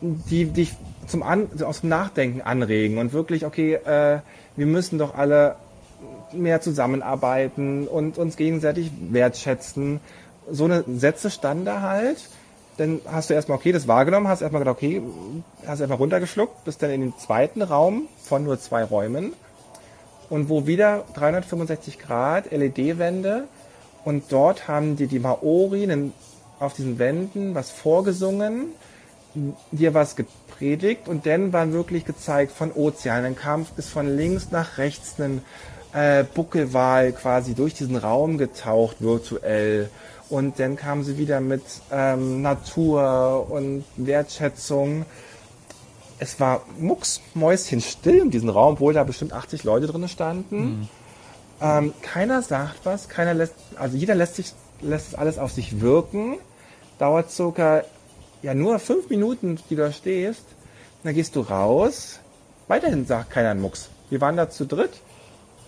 die 0.00 0.44
dich 0.44 0.74
zum 1.06 1.22
An 1.22 1.48
so 1.54 1.66
aus 1.66 1.80
dem 1.80 1.88
Nachdenken 1.88 2.42
anregen 2.42 2.98
und 2.98 3.12
wirklich, 3.12 3.46
okay, 3.46 3.74
äh, 3.74 4.20
wir 4.56 4.66
müssen 4.66 4.98
doch 4.98 5.14
alle 5.14 5.56
mehr 6.32 6.60
zusammenarbeiten 6.60 7.88
und 7.88 8.18
uns 8.18 8.36
gegenseitig 8.36 8.90
wertschätzen. 9.10 10.00
So 10.50 10.64
eine 10.64 10.84
Sätze 10.86 11.30
standen 11.30 11.64
da 11.64 11.80
halt. 11.80 12.28
Dann 12.76 13.00
hast 13.06 13.30
du 13.30 13.34
erstmal, 13.34 13.56
okay, 13.56 13.72
das 13.72 13.88
wahrgenommen, 13.88 14.28
hast 14.28 14.42
erstmal 14.42 14.60
gedacht, 14.60 14.76
okay, 14.76 15.02
hast 15.66 15.80
erstmal 15.80 15.98
runtergeschluckt, 15.98 16.64
bist 16.64 16.82
dann 16.82 16.90
in 16.90 17.00
den 17.00 17.16
zweiten 17.16 17.62
Raum 17.62 18.08
von 18.22 18.44
nur 18.44 18.60
zwei 18.60 18.84
Räumen 18.84 19.32
und 20.28 20.48
wo 20.48 20.66
wieder 20.66 21.04
365 21.14 21.98
Grad 21.98 22.50
LED-Wände 22.50 23.44
und 24.04 24.24
dort 24.30 24.68
haben 24.68 24.96
die, 24.96 25.06
die 25.06 25.18
Maori 25.18 25.88
auf 26.58 26.74
diesen 26.74 26.98
Wänden 26.98 27.54
was 27.54 27.70
vorgesungen, 27.70 28.68
dir 29.70 29.94
was 29.94 30.16
gepredigt 30.16 31.08
und 31.08 31.26
dann 31.26 31.52
war 31.52 31.72
wirklich 31.72 32.04
gezeigt 32.04 32.52
von 32.52 32.72
Ozean. 32.72 33.22
Dann 33.22 33.36
kam 33.36 33.66
es 33.76 33.88
von 33.88 34.16
links 34.16 34.50
nach 34.50 34.78
rechts 34.78 35.20
ein 35.20 35.42
äh, 35.96 36.24
Buckelwal 36.24 37.12
quasi 37.12 37.54
durch 37.54 37.72
diesen 37.72 37.96
Raum 37.96 38.36
getaucht 38.36 38.96
virtuell 39.00 39.88
und 40.28 40.58
dann 40.58 40.76
kamen 40.76 41.04
sie 41.04 41.16
wieder 41.16 41.40
mit 41.40 41.62
ähm, 41.90 42.42
Natur 42.42 43.46
und 43.48 43.84
Wertschätzung. 43.96 45.06
Es 46.18 46.38
war 46.38 46.64
mucksmäuschenstill 46.78 48.18
in 48.18 48.30
diesem 48.30 48.50
Raum, 48.50 48.74
obwohl 48.74 48.92
da 48.92 49.04
bestimmt 49.04 49.32
80 49.32 49.64
Leute 49.64 49.86
drin 49.86 50.06
standen. 50.08 50.88
Ähm, 51.62 51.94
keiner 52.02 52.42
sagt 52.42 52.80
was, 52.84 53.08
keiner 53.08 53.32
lässt, 53.32 53.54
also 53.76 53.96
jeder 53.96 54.14
lässt 54.14 54.36
sich, 54.36 54.52
lässt 54.82 55.08
es 55.08 55.14
alles 55.14 55.38
auf 55.38 55.52
sich 55.52 55.80
wirken. 55.80 56.36
Dauert 56.98 57.30
circa, 57.30 57.84
ja, 58.42 58.52
nur 58.52 58.78
fünf 58.80 59.08
Minuten, 59.08 59.58
die 59.70 59.76
du 59.76 59.82
da 59.82 59.92
stehst. 59.92 60.44
Dann 61.04 61.14
gehst 61.14 61.36
du 61.36 61.40
raus. 61.40 62.20
Weiterhin 62.68 63.06
sagt 63.06 63.30
keiner 63.30 63.50
einen 63.50 63.60
Mucks. 63.60 63.88
Wir 64.10 64.20
waren 64.20 64.36
da 64.36 64.50
zu 64.50 64.66
dritt. 64.66 65.00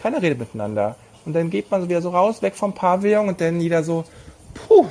Keiner 0.02 0.22
redet 0.22 0.38
miteinander. 0.38 0.96
Und 1.24 1.34
dann 1.34 1.50
geht 1.50 1.70
man 1.70 1.82
so 1.82 1.88
wieder 1.88 2.00
so 2.00 2.10
raus, 2.10 2.42
weg 2.42 2.54
vom 2.54 2.74
Pavillon 2.74 3.28
und 3.28 3.40
dann 3.40 3.60
jeder 3.60 3.82
so, 3.84 4.04
puh, 4.54 4.86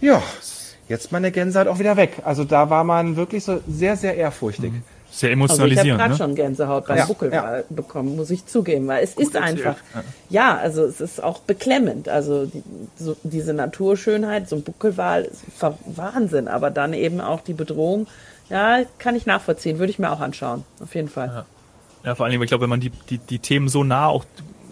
ja, 0.00 0.22
jetzt 0.88 1.12
meine 1.12 1.30
Gänsehaut 1.30 1.68
auch 1.68 1.78
wieder 1.78 1.96
weg. 1.96 2.22
Also 2.24 2.44
da 2.44 2.70
war 2.70 2.84
man 2.84 3.16
wirklich 3.16 3.44
so 3.44 3.60
sehr, 3.68 3.96
sehr 3.96 4.16
ehrfurchtig. 4.16 4.72
Sehr 4.72 4.80
Also 5.10 5.16
ich 5.16 5.22
habe 5.24 5.32
emotionalisierend, 5.32 5.98
gerade 5.98 6.12
ne? 6.12 6.16
schon 6.16 6.34
Gänsehaut 6.36 6.86
beim 6.86 6.98
Ja, 6.98 7.06
Buckelwal 7.06 7.64
bekommen, 7.68 8.16
muss 8.16 8.30
ich 8.30 8.46
zugeben, 8.46 8.86
weil 8.86 9.02
es 9.02 9.14
ist 9.14 9.34
erzählt, 9.34 9.66
einfach, 9.66 9.76
ja. 10.28 10.56
also 10.56 10.84
es 10.84 11.00
ist 11.00 11.22
auch 11.22 11.40
beklemmend. 11.40 12.08
Also 12.08 12.46
die, 12.46 12.62
so, 12.96 13.16
diese 13.24 13.52
Naturschönheit, 13.52 14.48
so 14.48 14.56
ein 14.56 14.62
Buckelwal 14.62 15.24
ist 15.24 15.42
Wahnsinn, 15.86 16.46
aber 16.46 16.70
dann 16.70 16.94
eben 16.94 17.20
auch 17.20 17.40
die 17.40 17.54
Bedrohung, 17.54 18.06
ja, 18.48 18.82
kann 18.98 19.16
ich 19.16 19.26
nachvollziehen, 19.26 19.78
würde 19.78 19.90
ich 19.90 19.98
mir 19.98 20.12
auch 20.12 20.20
anschauen, 20.20 20.64
auf 20.80 20.94
jeden 20.94 21.08
Fall. 21.08 21.44
Ja, 22.04 22.14
vor 22.14 22.24
allen 22.24 22.32
Dingen, 22.32 22.42
ich 22.42 22.48
glaube, 22.48 22.62
wenn 22.62 22.70
man 22.70 22.80
die, 22.80 22.90
die, 23.10 23.18
die 23.18 23.38
Themen 23.38 23.68
so 23.68 23.84
nah 23.84 24.06
auch 24.06 24.24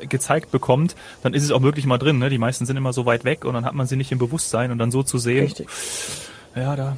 gezeigt 0.08 0.50
bekommt, 0.50 0.94
dann 1.23 1.35
ist 1.35 1.42
es 1.42 1.50
auch 1.50 1.62
wirklich 1.62 1.85
mal 1.85 1.99
drin. 1.99 2.18
Ne? 2.18 2.30
Die 2.30 2.38
meisten 2.38 2.66
sind 2.66 2.76
immer 2.76 2.92
so 2.92 3.04
weit 3.04 3.25
weg 3.25 3.44
und 3.44 3.54
dann 3.54 3.64
hat 3.64 3.75
man 3.75 3.87
sie 3.87 3.97
nicht 3.97 4.12
im 4.12 4.18
Bewusstsein 4.18 4.70
und 4.70 4.78
dann 4.78 4.90
so 4.90 5.02
zu 5.02 5.18
sehen, 5.18 5.44
Richtig. 5.44 5.68
ja, 6.54 6.76
da 6.76 6.97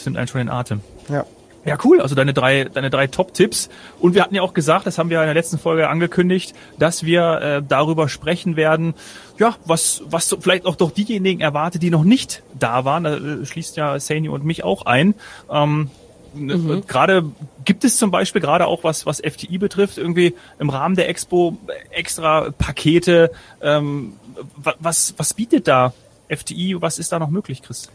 das 0.00 0.06
nimmt 0.06 0.16
einen 0.16 0.28
schon 0.28 0.38
den 0.38 0.48
Atem. 0.48 0.80
Ja. 1.10 1.26
Ja, 1.66 1.76
cool. 1.84 2.00
Also 2.00 2.14
deine 2.14 2.32
drei, 2.32 2.64
deine 2.64 2.88
drei 2.88 3.06
Top-Tipps. 3.06 3.68
Und 3.98 4.14
wir 4.14 4.22
hatten 4.22 4.34
ja 4.34 4.40
auch 4.40 4.54
gesagt, 4.54 4.86
das 4.86 4.96
haben 4.96 5.10
wir 5.10 5.20
in 5.20 5.26
der 5.26 5.34
letzten 5.34 5.58
Folge 5.58 5.90
angekündigt, 5.90 6.54
dass 6.78 7.04
wir 7.04 7.40
äh, 7.42 7.62
darüber 7.66 8.08
sprechen 8.08 8.56
werden, 8.56 8.94
ja, 9.38 9.56
was, 9.66 10.02
was 10.06 10.26
so 10.26 10.40
vielleicht 10.40 10.64
auch 10.64 10.76
doch 10.76 10.90
diejenigen 10.90 11.42
erwartet, 11.42 11.82
die 11.82 11.90
noch 11.90 12.04
nicht 12.04 12.42
da 12.58 12.86
waren. 12.86 13.04
Da 13.04 13.16
äh, 13.16 13.44
schließt 13.44 13.76
ja 13.76 14.00
Saini 14.00 14.30
und 14.30 14.42
mich 14.42 14.64
auch 14.64 14.86
ein. 14.86 15.14
Ähm, 15.50 15.90
ne, 16.34 16.82
Gerade 16.86 17.24
gibt 17.64 17.84
es 17.84 17.96
zum 17.96 18.10
Beispiel 18.10 18.40
gerade 18.40 18.66
auch 18.66 18.84
was, 18.84 19.06
was 19.06 19.20
FTI 19.20 19.58
betrifft, 19.58 19.98
irgendwie 19.98 20.34
im 20.58 20.70
Rahmen 20.70 20.96
der 20.96 21.08
Expo 21.08 21.56
extra 21.90 22.50
Pakete. 22.56 23.30
Ähm, 23.62 24.14
wa- 24.56 24.74
was, 24.78 25.14
was 25.16 25.34
bietet 25.34 25.68
da 25.68 25.92
FTI? 26.28 26.76
Was 26.80 26.98
ist 26.98 27.12
da 27.12 27.18
noch 27.18 27.30
möglich, 27.30 27.62
Chris? 27.62 27.88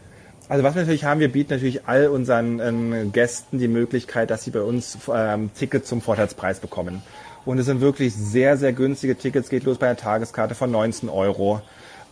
Also 0.48 0.63
was 0.63 0.75
wir 0.75 0.82
natürlich 0.84 1.04
haben, 1.06 1.20
wir 1.20 1.32
bieten 1.32 1.54
natürlich 1.54 1.88
all 1.88 2.08
unseren 2.08 2.60
ähm, 2.60 3.12
Gästen 3.12 3.58
die 3.58 3.68
Möglichkeit, 3.68 4.30
dass 4.30 4.44
sie 4.44 4.51
bei 4.51 4.62
uns 4.62 4.98
ähm, 5.12 5.50
Tickets 5.58 5.89
zum 5.89 6.01
Vorteilspreis 6.01 6.60
bekommen. 6.60 7.01
Und 7.46 7.58
es 7.60 7.65
sind 7.65 7.82
wirklich 7.82 8.13
sehr, 8.13 8.58
sehr 8.58 8.74
günstige 8.74 9.15
Tickets. 9.18 9.50
Geht 9.50 9.63
los 9.63 9.77
bei 9.77 9.88
einer 9.88 9.98
Tageskarte 9.98 10.54
von 10.56 10.70
19 10.72 11.10
Euro. 11.10 11.62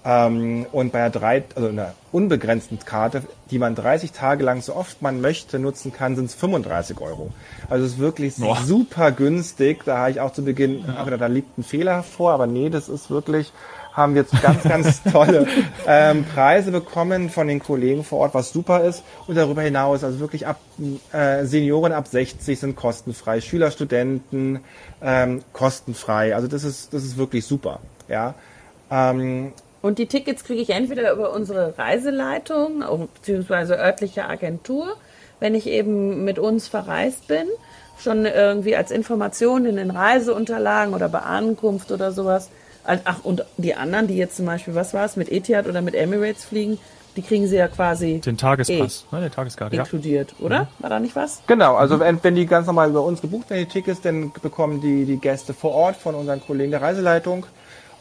Ähm, 0.05 0.65
und 0.71 0.91
bei 0.91 0.99
einer, 0.99 1.09
drei, 1.09 1.43
also 1.55 1.69
einer 1.69 1.93
unbegrenzten 2.11 2.79
Karte, 2.79 3.23
die 3.51 3.59
man 3.59 3.75
30 3.75 4.11
Tage 4.11 4.43
lang 4.43 4.61
so 4.61 4.75
oft 4.75 5.01
man 5.01 5.21
möchte 5.21 5.59
nutzen 5.59 5.93
kann, 5.93 6.15
sind 6.15 6.25
es 6.25 6.35
35 6.35 6.99
Euro. 6.99 7.31
Also 7.69 7.85
es 7.85 7.93
ist 7.93 7.99
wirklich 7.99 8.35
Boah. 8.35 8.57
super 8.57 9.11
günstig. 9.11 9.83
Da 9.85 9.99
habe 9.99 10.11
ich 10.11 10.19
auch 10.19 10.33
zu 10.33 10.43
Beginn 10.43 10.85
gedacht, 10.85 11.21
da 11.21 11.27
liegt 11.27 11.57
ein 11.57 11.63
Fehler 11.63 12.03
vor, 12.03 12.31
aber 12.31 12.47
nee, 12.47 12.69
das 12.69 12.89
ist 12.89 13.09
wirklich 13.09 13.53
haben 13.93 14.15
wir 14.15 14.23
jetzt 14.23 14.41
ganz, 14.41 14.63
ganz 14.63 15.03
tolle 15.11 15.47
ähm, 15.87 16.25
Preise 16.25 16.71
bekommen 16.71 17.29
von 17.29 17.47
den 17.47 17.59
Kollegen 17.59 18.03
vor 18.03 18.19
Ort, 18.19 18.33
was 18.33 18.51
super 18.51 18.83
ist. 18.83 19.03
Und 19.27 19.35
darüber 19.35 19.61
hinaus, 19.61 20.03
also 20.03 20.19
wirklich 20.19 20.47
ab 20.47 20.59
äh, 21.11 21.45
Senioren 21.45 21.93
ab 21.93 22.07
60 22.07 22.59
sind 22.59 22.75
kostenfrei, 22.75 23.39
Schüler, 23.39 23.71
Studenten 23.71 24.61
ähm, 25.01 25.43
kostenfrei. 25.53 26.35
Also 26.35 26.47
das 26.47 26.63
ist, 26.63 26.93
das 26.93 27.03
ist 27.03 27.17
wirklich 27.17 27.45
super. 27.45 27.79
Ja. 28.09 28.33
Ähm, 28.89 29.53
Und 29.83 29.99
die 29.99 30.05
Tickets 30.05 30.45
kriege 30.45 30.61
ich 30.61 30.69
entweder 30.69 31.11
über 31.11 31.33
unsere 31.33 31.77
Reiseleitung 31.77 32.85
beziehungsweise 33.15 33.77
örtliche 33.77 34.23
Agentur, 34.25 34.95
wenn 35.41 35.55
ich 35.55 35.67
eben 35.67 36.23
mit 36.23 36.39
uns 36.39 36.69
verreist 36.69 37.27
bin, 37.27 37.47
schon 37.99 38.25
irgendwie 38.25 38.77
als 38.77 38.91
Information 38.91 39.65
in 39.65 39.75
den 39.75 39.91
Reiseunterlagen 39.91 40.93
oder 40.93 41.09
bei 41.09 41.19
Ankunft 41.19 41.91
oder 41.91 42.13
sowas. 42.13 42.49
Ach, 42.85 43.25
und 43.25 43.43
die 43.57 43.75
anderen, 43.75 44.07
die 44.07 44.15
jetzt 44.15 44.37
zum 44.37 44.45
Beispiel, 44.45 44.73
was 44.73 44.93
war 44.93 45.03
es, 45.03 45.17
mit 45.17 45.29
Etihad 45.29 45.67
oder 45.67 45.81
mit 45.81 45.95
Emirates 45.95 46.45
fliegen, 46.45 46.79
die 47.17 47.21
kriegen 47.21 47.45
sie 47.47 47.57
ja 47.57 47.67
quasi 47.67 48.21
Den 48.21 48.37
Tagespass, 48.37 49.05
ne, 49.11 49.19
der 49.19 49.31
Tageskarte, 49.31 49.75
ja. 49.75 49.83
inkludiert, 49.83 50.33
oder? 50.39 50.69
War 50.79 50.89
da 50.89 50.99
nicht 51.01 51.15
was? 51.17 51.41
Genau, 51.45 51.75
also 51.75 51.99
wenn, 51.99 52.23
wenn 52.23 52.35
die 52.35 52.45
ganz 52.45 52.67
normal 52.67 52.89
über 52.89 53.03
uns 53.03 53.19
gebucht 53.19 53.49
werden, 53.49 53.65
die 53.65 53.69
Tickets, 53.69 53.99
dann 53.99 54.31
bekommen 54.41 54.79
die, 54.79 55.03
die 55.03 55.17
Gäste 55.17 55.53
vor 55.53 55.73
Ort 55.73 55.97
von 55.97 56.15
unseren 56.15 56.41
Kollegen 56.41 56.71
der 56.71 56.81
Reiseleitung. 56.81 57.45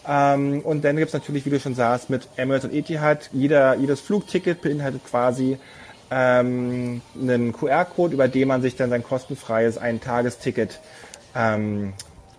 Ähm, 0.09 0.61
und 0.61 0.85
dann 0.85 0.97
gibt's 0.97 1.15
natürlich, 1.15 1.47
wie 1.47 1.51
du 1.51 1.61
schon 1.61 1.75
sagst, 1.75 2.11
mit 2.11 2.29
Emirates 2.37 2.65
und 2.71 2.75
Etihad, 2.77 3.31
jeder, 3.33 3.75
jedes 3.77 4.01
Flugticket 4.01 4.61
beinhaltet 4.61 5.03
quasi 5.09 5.59
ähm, 6.11 7.01
einen 7.21 7.53
QR-Code, 7.53 8.15
über 8.15 8.29
den 8.29 8.49
man 8.49 8.63
sich 8.63 8.77
dann 8.77 8.91
sein 8.91 9.03
kostenfreies 9.03 9.79
Ein-Tagesticket 9.79 10.81
ähm, 11.35 11.93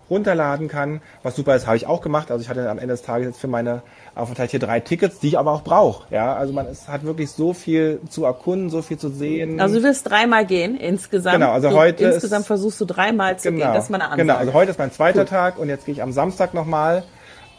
runterladen 0.09 0.67
kann. 0.67 1.01
Was 1.23 1.35
super 1.35 1.55
ist, 1.55 1.65
habe 1.65 1.77
ich 1.77 1.87
auch 1.87 2.01
gemacht. 2.01 2.29
Also 2.29 2.41
ich 2.43 2.49
hatte 2.49 2.69
am 2.69 2.77
Ende 2.77 2.93
des 2.93 3.01
Tages 3.01 3.27
jetzt 3.27 3.39
für 3.39 3.47
meine 3.47 3.81
Aufenthalt 4.15 4.51
hier 4.51 4.59
drei 4.59 4.79
Tickets, 4.79 5.19
die 5.19 5.29
ich 5.29 5.39
aber 5.39 5.51
auch 5.53 5.63
brauche. 5.63 6.13
Ja, 6.13 6.35
also 6.35 6.53
man 6.53 6.67
es 6.67 6.87
hat 6.87 7.03
wirklich 7.03 7.31
so 7.31 7.53
viel 7.53 7.99
zu 8.09 8.25
erkunden, 8.25 8.69
so 8.69 8.81
viel 8.83 8.97
zu 8.99 9.09
sehen. 9.09 9.59
Also 9.59 9.77
du 9.79 9.83
wirst 9.83 10.07
dreimal 10.07 10.45
gehen 10.45 10.75
insgesamt. 10.77 11.37
Genau, 11.37 11.51
also 11.53 11.69
du, 11.69 11.75
heute 11.75 12.03
ist- 12.03 12.15
Insgesamt 12.15 12.45
versuchst 12.45 12.79
du 12.81 12.85
dreimal 12.85 13.39
zu 13.39 13.49
gehen. 13.51 13.61
Das 13.61 13.85
ist 13.85 13.89
meine 13.89 14.03
Ansage. 14.03 14.21
Genau, 14.21 14.35
also 14.35 14.53
heute 14.53 14.69
ist 14.71 14.77
mein 14.77 14.91
zweiter 14.91 15.25
Tag 15.25 15.57
und 15.57 15.69
jetzt 15.69 15.85
gehe 15.85 15.93
ich 15.93 16.03
am 16.03 16.11
Samstag 16.11 16.53
nochmal. 16.53 17.03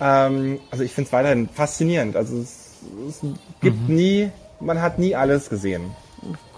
Ähm, 0.01 0.59
also 0.71 0.85
ich 0.85 0.93
finde 0.93 1.09
es 1.09 1.13
weiterhin 1.13 1.49
faszinierend. 1.49 2.17
Also 2.17 2.39
es, 2.39 2.81
es 3.09 3.21
gibt 3.61 3.89
Mhm. 3.89 3.95
nie, 3.95 4.31
man 4.61 4.81
hat 4.83 4.99
nie 4.99 5.15
alles 5.15 5.49
gesehen. 5.49 5.95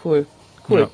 Cool, 0.05 0.27
cool. 0.69 0.81
Ja. 0.81 0.89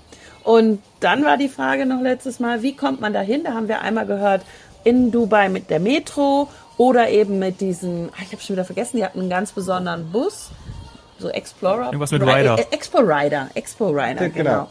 Und 0.45 0.81
dann 1.01 1.25
war 1.25 1.37
die 1.37 1.49
Frage 1.49 1.87
noch 1.87 2.01
letztes 2.01 2.41
Mal, 2.41 2.63
wie 2.63 2.75
kommt 2.75 3.01
man 3.01 3.13
dahin? 3.13 3.45
Da 3.45 3.53
haben 3.55 3.69
wir 3.69 3.81
einmal 3.83 4.07
gehört, 4.07 4.43
in 4.85 5.13
Dubai 5.13 5.49
mit 5.49 5.71
der 5.71 5.79
Metro 5.79 6.49
oder 6.77 7.09
eben 7.11 7.39
mit 7.39 7.61
diesen, 7.61 8.09
ah, 8.13 8.23
ich 8.23 8.33
habe 8.33 8.43
schon 8.43 8.57
wieder 8.57 8.65
vergessen, 8.65 8.97
die 8.97 9.05
hatten 9.05 9.21
einen 9.21 9.31
ganz 9.31 9.53
besonderen 9.53 10.11
Bus, 10.11 10.51
so 11.19 11.29
Explorer. 11.29 11.87
Irgendwas 11.87 12.11
mit 12.11 12.23
Rider. 12.23 12.59
Expo 12.73 12.99
Rider, 12.99 13.49
Expo 13.55 13.91
Rider, 13.91 14.29
Genau. 14.31 14.35
genau. 14.35 14.69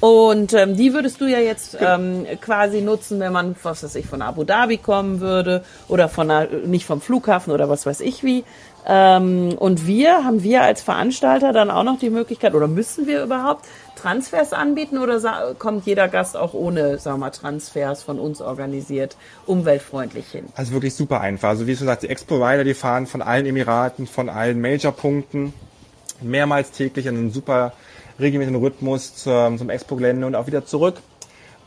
Und 0.00 0.52
ähm, 0.52 0.76
die 0.76 0.92
würdest 0.92 1.20
du 1.20 1.26
ja 1.26 1.38
jetzt 1.38 1.76
ähm, 1.80 2.26
quasi 2.40 2.80
nutzen, 2.80 3.20
wenn 3.20 3.32
man, 3.32 3.54
was 3.62 3.84
weiß 3.84 3.94
ich, 3.94 4.06
von 4.06 4.22
Abu 4.22 4.44
Dhabi 4.44 4.78
kommen 4.78 5.20
würde 5.20 5.62
oder 5.88 6.08
von 6.08 6.30
einer, 6.30 6.48
nicht 6.66 6.86
vom 6.86 7.00
Flughafen 7.00 7.52
oder 7.52 7.68
was 7.68 7.86
weiß 7.86 8.00
ich 8.00 8.24
wie. 8.24 8.44
Ähm, 8.88 9.56
und 9.58 9.86
wir, 9.86 10.24
haben 10.24 10.42
wir 10.42 10.62
als 10.62 10.82
Veranstalter 10.82 11.52
dann 11.52 11.70
auch 11.70 11.82
noch 11.82 11.98
die 11.98 12.10
Möglichkeit 12.10 12.54
oder 12.54 12.68
müssen 12.68 13.06
wir 13.06 13.22
überhaupt 13.22 13.64
Transfers 13.96 14.52
anbieten 14.52 14.98
oder 14.98 15.54
kommt 15.58 15.86
jeder 15.86 16.06
Gast 16.06 16.36
auch 16.36 16.54
ohne, 16.54 16.98
sagen 16.98 17.16
wir 17.16 17.26
mal, 17.26 17.30
Transfers 17.30 18.04
von 18.04 18.20
uns 18.20 18.40
organisiert, 18.40 19.16
umweltfreundlich 19.46 20.26
hin? 20.28 20.44
Also 20.54 20.72
wirklich 20.72 20.94
super 20.94 21.20
einfach. 21.20 21.48
Also 21.48 21.66
wie 21.66 21.74
schon 21.74 21.86
gesagt, 21.86 22.04
die 22.04 22.08
Expo-Rider, 22.08 22.62
die 22.62 22.74
fahren 22.74 23.06
von 23.06 23.22
allen 23.22 23.46
Emiraten, 23.46 24.06
von 24.06 24.28
allen 24.28 24.60
Major-Punkten 24.60 25.52
mehrmals 26.20 26.70
täglich 26.70 27.06
in 27.06 27.16
einem 27.16 27.30
super 27.30 27.72
regelmäßigen 28.20 28.60
Rhythmus 28.60 29.14
zum, 29.16 29.58
zum 29.58 29.70
Expo-Gelände 29.70 30.26
und 30.26 30.34
auch 30.34 30.46
wieder 30.46 30.64
zurück. 30.64 30.96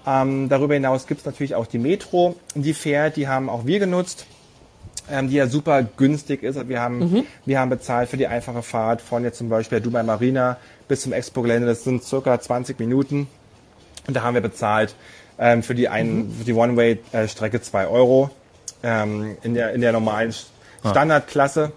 Ähm, 0.07 0.49
darüber 0.49 0.73
hinaus 0.73 1.07
gibt 1.07 1.21
es 1.21 1.25
natürlich 1.25 1.55
auch 1.55 1.67
die 1.67 1.77
Metro, 1.77 2.35
die 2.55 2.73
fährt, 2.73 3.17
die 3.17 3.27
haben 3.27 3.49
auch 3.49 3.65
wir 3.65 3.79
genutzt, 3.79 4.25
ähm, 5.11 5.29
die 5.29 5.35
ja 5.35 5.47
super 5.47 5.83
günstig 5.83 6.43
ist. 6.43 6.67
Wir 6.69 6.81
haben, 6.81 7.25
wir 7.45 7.59
haben 7.59 7.69
bezahlt 7.69 8.09
für 8.09 8.17
die 8.17 8.27
einfache 8.27 8.63
Fahrt 8.63 9.01
von 9.01 9.23
jetzt 9.23 9.37
zum 9.37 9.49
Beispiel 9.49 9.79
der 9.79 9.83
Dubai 9.83 10.03
Marina 10.03 10.57
bis 10.87 11.01
zum 11.01 11.13
Expo-Gelände. 11.13 11.67
Das 11.67 11.83
sind 11.83 12.03
circa 12.03 12.39
20 12.39 12.79
Minuten. 12.79 13.27
Und 14.07 14.15
da 14.15 14.23
haben 14.23 14.33
wir 14.33 14.41
bezahlt 14.41 14.95
ähm, 15.37 15.63
für 15.63 15.75
die, 15.75 15.89
ein, 15.89 16.33
für 16.37 16.45
die 16.45 16.53
One-Way-Strecke 16.53 17.61
2 17.61 17.87
Euro 17.87 18.29
ähm, 18.83 19.37
in, 19.43 19.53
der, 19.53 19.73
in 19.73 19.81
der 19.81 19.91
normalen 19.91 20.33
Standardklasse. 20.79 21.71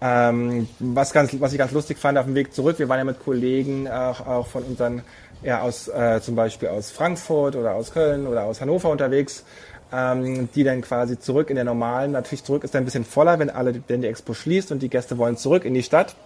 Ähm, 0.00 0.68
was, 0.80 1.12
ganz, 1.12 1.34
was 1.40 1.52
ich 1.52 1.58
ganz 1.58 1.72
lustig 1.72 1.98
fand 1.98 2.18
auf 2.18 2.26
dem 2.26 2.34
Weg 2.34 2.52
zurück, 2.52 2.78
wir 2.78 2.88
waren 2.88 2.98
ja 2.98 3.04
mit 3.04 3.24
Kollegen 3.24 3.88
auch, 3.88 4.26
auch 4.26 4.46
von 4.46 4.62
unseren, 4.64 5.02
ja, 5.42 5.62
aus, 5.62 5.88
äh, 5.88 6.20
zum 6.20 6.34
Beispiel 6.34 6.68
aus 6.68 6.90
Frankfurt 6.90 7.56
oder 7.56 7.74
aus 7.74 7.92
Köln 7.92 8.26
oder 8.26 8.44
aus 8.44 8.60
Hannover 8.60 8.90
unterwegs, 8.90 9.44
ähm, 9.92 10.48
die 10.54 10.64
dann 10.64 10.82
quasi 10.82 11.18
zurück 11.18 11.48
in 11.50 11.56
der 11.56 11.64
normalen, 11.64 12.12
natürlich 12.12 12.44
zurück 12.44 12.64
ist 12.64 12.74
dann 12.74 12.82
ein 12.82 12.84
bisschen 12.84 13.04
voller, 13.04 13.38
wenn 13.38 13.50
alle, 13.50 13.80
wenn 13.86 14.02
die 14.02 14.08
Expo 14.08 14.34
schließt 14.34 14.72
und 14.72 14.82
die 14.82 14.90
Gäste 14.90 15.16
wollen 15.16 15.36
zurück 15.36 15.64
in 15.64 15.74
die 15.74 15.82
Stadt. 15.82 16.16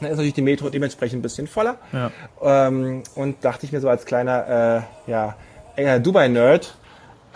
Dann 0.00 0.10
ist 0.10 0.16
natürlich 0.16 0.34
die 0.34 0.42
Metro 0.42 0.68
dementsprechend 0.68 1.18
ein 1.18 1.22
bisschen 1.22 1.48
voller. 1.48 1.76
Ja. 1.92 2.10
Ähm, 2.40 3.02
und 3.16 3.44
dachte 3.44 3.66
ich 3.66 3.72
mir 3.72 3.80
so 3.80 3.88
als 3.88 4.04
kleiner 4.04 4.84
äh, 5.06 5.10
ja, 5.10 5.98
Dubai-Nerd, 5.98 6.76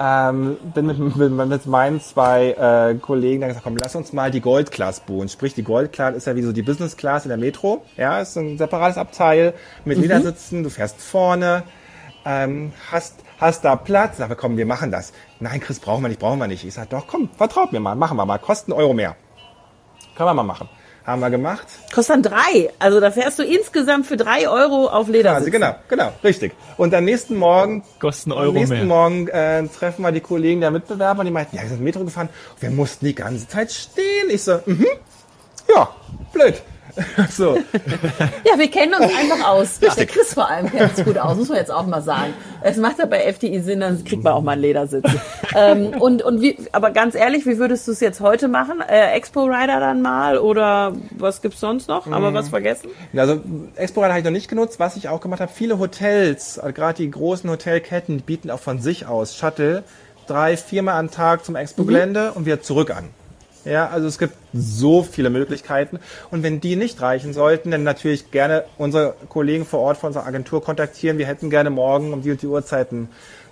ähm, 0.03 0.57
bin 0.75 0.87
mit, 0.87 0.99
mit, 1.17 1.33
mit 1.33 1.67
meinen 1.67 2.01
zwei 2.01 2.51
äh, 2.51 2.95
Kollegen 2.97 3.41
dann 3.41 3.49
gesagt, 3.49 3.65
komm, 3.65 3.77
lass 3.77 3.95
uns 3.95 4.13
mal 4.13 4.31
die 4.31 4.41
Gold 4.41 4.73
Class 4.73 5.01
buchen. 5.01 5.29
Sprich, 5.29 5.55
die 5.55 5.63
Gold 5.63 5.93
Class 5.93 6.17
ist 6.17 6.27
ja 6.27 6.35
wie 6.35 6.43
so 6.43 6.53
die 6.53 6.63
Business 6.63 6.97
Class 6.97 7.25
in 7.25 7.29
der 7.29 7.39
Metro. 7.39 7.85
Ja, 7.97 8.21
ist 8.21 8.37
ein 8.37 8.59
separates 8.59 8.99
Abteil 8.99 9.55
mit 9.85 9.99
Ledersitzen. 9.99 10.65
Du 10.65 10.71
fährst 10.71 11.01
vorne, 11.01 11.63
ähm, 12.25 12.73
hast, 12.91 13.21
hast 13.39 13.65
da 13.65 13.77
Platz. 13.77 14.17
Sag, 14.17 14.37
komm, 14.37 14.57
wir 14.57 14.67
machen 14.67 14.91
das. 14.91 15.13
Nein, 15.39 15.61
Chris, 15.61 15.79
brauchen 15.79 16.03
wir 16.03 16.09
nicht, 16.09 16.21
brauchen 16.21 16.41
wir 16.41 16.49
nicht. 16.49 16.65
Ich 16.65 16.75
sag, 16.75 16.91
doch, 16.91 17.07
komm, 17.07 17.29
vertraut 17.37 17.73
mir 17.73 17.81
mal, 17.81 17.95
machen 17.95 18.17
wir 18.17 18.27
mal. 18.27 18.39
Kosten 18.39 18.73
Euro 18.73 18.95
mehr. 18.95 19.15
Können 20.17 20.29
wir 20.29 20.35
mal 20.35 20.43
machen. 20.43 20.69
Haben 21.05 21.21
wir 21.21 21.31
gemacht. 21.31 21.67
Kostet 21.93 22.15
dann 22.15 22.23
drei. 22.23 22.71
Also 22.79 23.01
da 23.01 23.11
fährst 23.11 23.39
du 23.39 23.43
insgesamt 23.43 24.07
für 24.07 24.17
drei 24.17 24.49
Euro 24.49 24.87
auf 24.87 25.09
Leder. 25.09 25.35
Also 25.35 25.51
genau, 25.51 25.75
genau, 25.89 26.13
richtig. 26.23 26.53
Und 26.77 26.95
am 26.95 27.05
nächsten 27.05 27.37
Morgen 27.37 27.83
Kosten 27.99 28.31
Am 28.33 28.39
Euro 28.39 28.53
nächsten 28.53 28.77
mehr. 28.77 28.85
Morgen 28.85 29.29
äh, 29.29 29.67
treffen 29.67 30.03
wir 30.03 30.13
die 30.13 30.21
Kollegen 30.21 30.61
der 30.61 30.71
Mitbewerber, 30.71 31.25
die 31.25 31.31
meinten, 31.31 31.57
ja, 31.57 31.63
wir 31.63 31.71
sind 31.71 31.83
Metro 31.83 32.05
gefahren, 32.05 32.29
wir 32.61 32.71
mussten 32.71 33.05
die 33.07 33.15
ganze 33.15 33.49
Zeit 33.49 33.73
stehen. 33.73 34.31
Ich 34.31 34.45
so, 34.45 34.61
mhm, 34.65 34.87
ja, 35.75 35.89
blöd. 36.33 36.63
so, 37.31 37.57
Ja, 38.45 38.59
wir 38.59 38.71
kennen 38.71 38.95
uns 38.95 39.05
einfach 39.05 39.49
aus. 39.49 39.79
Der 39.79 40.07
Chris 40.07 40.35
vor 40.35 40.49
allem 40.49 40.71
kennt 40.71 40.97
uns 40.97 41.05
gut 41.05 41.19
aus, 41.19 41.37
muss 41.37 41.49
man 41.49 41.59
jetzt 41.59 41.71
auch 41.71 41.87
mal 41.87 42.03
sagen. 42.03 42.35
Es 42.63 42.77
macht 42.77 42.99
ja 42.99 43.07
bei 43.07 43.21
FDI 43.33 43.61
Sinn, 43.61 43.81
dann 43.81 44.05
kriegt 44.05 44.23
man 44.23 44.35
auch 44.35 44.43
mal 44.43 44.53
einen 44.53 44.63
Ledersitz. 44.63 45.05
ähm, 45.57 45.89
und, 45.99 46.23
und 46.23 46.41
wie, 46.41 46.57
aber 46.73 46.91
ganz 46.91 47.15
ehrlich, 47.15 47.47
wie 47.47 47.59
würdest 47.59 47.89
du 47.89 47.93
es 47.93 48.01
jetzt 48.01 48.21
heute 48.21 48.49
machen? 48.49 48.81
Äh, 48.81 49.13
Expo 49.13 49.45
Rider 49.45 49.81
dann 49.81 50.03
mal 50.03 50.39
oder 50.39 50.93
was 51.13 51.43
gibt's 51.43 51.61
sonst 51.61 51.89
noch? 51.89 52.07
Haben 52.07 52.23
wir 52.23 52.35
was 52.35 52.49
vergessen? 52.49 52.91
also 53.17 53.41
Explorer 53.77 54.09
habe 54.09 54.19
ich 54.19 54.25
noch 54.25 54.31
nicht 54.31 54.49
genutzt. 54.49 54.79
Was 54.79 54.97
ich 54.97 55.09
auch 55.09 55.21
gemacht 55.21 55.41
habe, 55.41 55.53
viele 55.53 55.79
Hotels, 55.79 56.59
also 56.59 56.73
gerade 56.73 57.03
die 57.03 57.11
großen 57.11 57.49
Hotelketten, 57.49 58.21
bieten 58.21 58.51
auch 58.51 58.61
von 58.61 58.81
sich 58.81 59.07
aus 59.07 59.37
Shuttle 59.37 59.85
drei, 60.27 60.57
viermal 60.57 60.99
am 60.99 61.11
Tag 61.11 61.45
zum 61.45 61.57
Expo-Gelände 61.57 62.33
und 62.33 62.47
wieder 62.47 62.61
zurück 62.61 62.91
an. 62.91 63.09
Ja, 63.65 63.89
also 63.89 64.09
es 64.09 64.19
gibt 64.19 64.35
so 64.53 65.03
viele 65.03 65.31
Möglichkeiten. 65.31 65.99
Und 66.31 66.43
wenn 66.43 66.61
die 66.61 66.77
nicht 66.77 67.01
reichen 67.01 67.33
sollten, 67.33 67.71
dann 67.71 67.83
natürlich 67.83 68.31
gerne 68.31 68.65
unsere 68.79 69.15
Kollegen 69.29 69.65
vor 69.65 69.81
Ort 69.81 69.99
von 69.99 70.09
unserer 70.09 70.27
Agentur 70.27 70.63
kontaktieren. 70.63 71.19
Wir 71.19 71.27
hätten 71.27 71.51
gerne 71.51 71.71
morgen 71.71 72.13
um 72.13 72.23
die 72.23 72.31
und 72.31 72.43
die 72.43 72.47
Uhrzeiten 72.47 73.09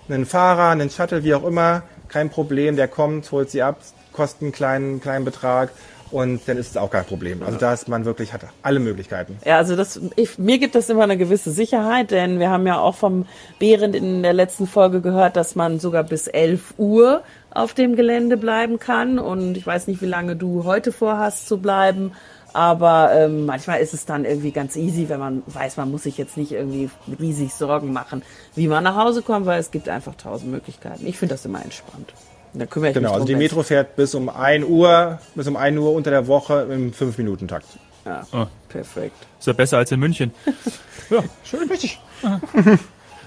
einen 0.09 0.25
Fahrer, 0.25 0.69
einen 0.69 0.89
Shuttle, 0.89 1.23
wie 1.23 1.33
auch 1.33 1.45
immer. 1.45 1.83
Kein 2.07 2.29
Problem, 2.29 2.75
der 2.75 2.87
kommt, 2.87 3.31
holt 3.31 3.49
sie 3.49 3.61
ab, 3.61 3.77
kostet 4.11 4.41
einen 4.41 4.51
kleinen, 4.51 4.99
kleinen 4.99 5.23
Betrag 5.23 5.69
und 6.11 6.41
dann 6.47 6.57
ist 6.57 6.71
es 6.71 6.77
auch 6.77 6.89
kein 6.89 7.05
Problem. 7.05 7.41
Also 7.41 7.57
da 7.57 7.73
ist 7.73 7.87
man 7.87 8.03
wirklich, 8.05 8.33
hat 8.33 8.41
alle 8.61 8.79
Möglichkeiten. 8.79 9.37
Ja, 9.45 9.57
also 9.57 9.75
das, 9.75 9.99
ich, 10.17 10.37
mir 10.37 10.59
gibt 10.59 10.75
das 10.75 10.89
immer 10.89 11.03
eine 11.03 11.17
gewisse 11.17 11.51
Sicherheit, 11.51 12.11
denn 12.11 12.39
wir 12.39 12.49
haben 12.49 12.67
ja 12.67 12.79
auch 12.79 12.95
vom 12.95 13.25
Behrend 13.59 13.95
in 13.95 14.21
der 14.21 14.33
letzten 14.33 14.67
Folge 14.67 15.01
gehört, 15.01 15.37
dass 15.37 15.55
man 15.55 15.79
sogar 15.79 16.03
bis 16.03 16.27
11 16.27 16.73
Uhr 16.77 17.23
auf 17.53 17.73
dem 17.73 17.95
Gelände 17.95 18.37
bleiben 18.37 18.79
kann. 18.79 19.19
Und 19.19 19.55
ich 19.57 19.65
weiß 19.67 19.87
nicht, 19.87 20.01
wie 20.01 20.05
lange 20.07 20.35
du 20.35 20.63
heute 20.63 20.91
vorhast 20.91 21.47
zu 21.47 21.57
bleiben. 21.59 22.13
Aber 22.53 23.11
ähm, 23.13 23.45
manchmal 23.45 23.79
ist 23.79 23.93
es 23.93 24.05
dann 24.05 24.25
irgendwie 24.25 24.51
ganz 24.51 24.75
easy, 24.75 25.07
wenn 25.07 25.19
man 25.21 25.41
weiß, 25.47 25.77
man 25.77 25.89
muss 25.89 26.03
sich 26.03 26.17
jetzt 26.17 26.35
nicht 26.35 26.51
irgendwie 26.51 26.89
riesig 27.19 27.53
Sorgen 27.53 27.93
machen, 27.93 28.23
wie 28.55 28.67
man 28.67 28.83
nach 28.83 28.97
Hause 28.97 29.21
kommt, 29.21 29.45
weil 29.45 29.59
es 29.59 29.71
gibt 29.71 29.87
einfach 29.87 30.15
tausend 30.15 30.51
Möglichkeiten. 30.51 31.05
Ich 31.07 31.17
finde 31.17 31.35
das 31.35 31.45
immer 31.45 31.63
entspannt. 31.63 32.11
Da 32.53 32.65
kümmere 32.65 32.89
ich 32.89 32.93
Genau, 32.95 33.07
mich 33.11 33.13
also 33.13 33.25
die 33.27 33.35
Metro 33.35 33.63
fährt 33.63 33.95
bis 33.95 34.13
um 34.15 34.27
1 34.27 34.65
Uhr, 34.65 35.19
bis 35.35 35.47
um 35.47 35.55
1 35.55 35.77
Uhr 35.79 35.93
unter 35.93 36.11
der 36.11 36.27
Woche 36.27 36.67
im 36.69 36.91
5-Minuten-Takt. 36.91 37.65
wenn's- 37.69 37.77
Ah. 38.03 38.25
Ja, 38.33 38.47
perfekt. 38.67 39.15
Ist 39.39 39.47
ja 39.47 39.53
besser 39.53 39.77
als 39.77 39.91
in 39.91 39.99
München. 40.01 40.31
Ja, 41.09 41.23
Schön, 41.43 41.67
richtig. 41.69 41.99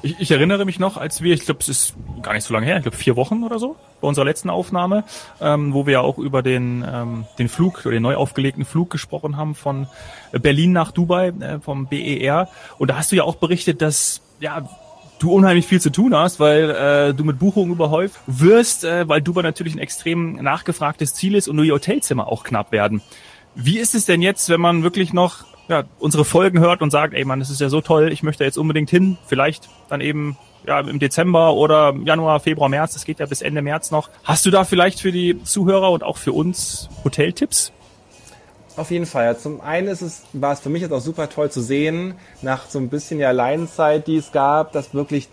Ich, 0.04 0.20
ich 0.20 0.30
erinnere 0.30 0.66
mich 0.66 0.78
noch, 0.78 0.98
als 0.98 1.22
wir, 1.22 1.32
ich 1.32 1.46
glaube, 1.46 1.60
es 1.60 1.68
ist 1.70 1.94
gar 2.20 2.34
nicht 2.34 2.44
so 2.44 2.52
lange 2.52 2.66
her, 2.66 2.76
ich 2.76 2.82
glaube 2.82 2.96
vier 2.96 3.16
Wochen 3.16 3.42
oder 3.42 3.58
so, 3.58 3.76
bei 4.02 4.06
unserer 4.06 4.26
letzten 4.26 4.50
Aufnahme, 4.50 5.04
ähm, 5.40 5.72
wo 5.72 5.86
wir 5.86 5.94
ja 5.94 6.00
auch 6.02 6.18
über 6.18 6.42
den, 6.42 6.84
ähm, 6.86 7.24
den 7.38 7.48
Flug 7.48 7.80
oder 7.86 7.92
den 7.92 8.02
neu 8.02 8.14
aufgelegten 8.16 8.66
Flug 8.66 8.90
gesprochen 8.90 9.38
haben 9.38 9.54
von 9.54 9.86
Berlin 10.30 10.72
nach 10.72 10.92
Dubai 10.92 11.28
äh, 11.28 11.58
vom 11.58 11.86
BER. 11.86 12.50
Und 12.76 12.90
da 12.90 12.98
hast 12.98 13.12
du 13.12 13.16
ja 13.16 13.22
auch 13.22 13.36
berichtet, 13.36 13.80
dass 13.80 14.20
ja 14.40 14.68
du 15.20 15.32
unheimlich 15.32 15.66
viel 15.66 15.80
zu 15.80 15.90
tun 15.90 16.14
hast, 16.14 16.38
weil 16.38 16.68
äh, 16.68 17.14
du 17.14 17.24
mit 17.24 17.38
Buchungen 17.38 17.72
überhäuft 17.72 18.20
wirst, 18.26 18.84
äh, 18.84 19.08
weil 19.08 19.22
Dubai 19.22 19.40
natürlich 19.40 19.74
ein 19.74 19.78
extrem 19.78 20.34
nachgefragtes 20.34 21.14
Ziel 21.14 21.34
ist 21.34 21.48
und 21.48 21.56
nur 21.56 21.64
die 21.64 21.72
Hotelzimmer 21.72 22.28
auch 22.28 22.44
knapp 22.44 22.72
werden. 22.72 23.00
Wie 23.54 23.78
ist 23.78 23.94
es 23.94 24.04
denn 24.04 24.20
jetzt, 24.20 24.50
wenn 24.50 24.60
man 24.60 24.82
wirklich 24.82 25.14
noch 25.14 25.46
ja, 25.68 25.84
unsere 25.98 26.24
Folgen 26.24 26.60
hört 26.60 26.82
und 26.82 26.90
sagt, 26.90 27.14
ey 27.14 27.24
Mann, 27.24 27.40
das 27.40 27.50
ist 27.50 27.60
ja 27.60 27.68
so 27.68 27.80
toll, 27.80 28.12
ich 28.12 28.22
möchte 28.22 28.44
jetzt 28.44 28.58
unbedingt 28.58 28.90
hin, 28.90 29.16
vielleicht 29.26 29.68
dann 29.88 30.00
eben 30.00 30.36
ja, 30.66 30.80
im 30.80 30.98
Dezember 30.98 31.54
oder 31.54 31.94
Januar, 32.04 32.40
Februar, 32.40 32.68
März, 32.68 32.94
das 32.94 33.04
geht 33.04 33.20
ja 33.20 33.26
bis 33.26 33.42
Ende 33.42 33.62
März 33.62 33.90
noch. 33.90 34.08
Hast 34.24 34.46
du 34.46 34.50
da 34.50 34.64
vielleicht 34.64 35.00
für 35.00 35.12
die 35.12 35.42
Zuhörer 35.42 35.90
und 35.90 36.02
auch 36.02 36.16
für 36.16 36.32
uns 36.32 36.88
Hoteltipps? 37.04 37.72
Auf 38.76 38.90
jeden 38.90 39.06
Fall. 39.06 39.26
Ja, 39.26 39.38
Zum 39.38 39.60
einen 39.60 39.88
ist 39.88 40.02
es, 40.02 40.22
war 40.32 40.52
es 40.52 40.60
für 40.60 40.68
mich 40.68 40.82
jetzt 40.82 40.92
auch 40.92 41.00
super 41.00 41.28
toll 41.28 41.50
zu 41.50 41.60
sehen, 41.60 42.14
nach 42.42 42.66
so 42.68 42.78
ein 42.78 42.88
bisschen 42.88 43.18
der 43.18 43.32
Leidenszeit, 43.32 44.06
die 44.06 44.16
es 44.16 44.32
gab, 44.32 44.72
dass 44.72 44.94
wirklich 44.94 45.28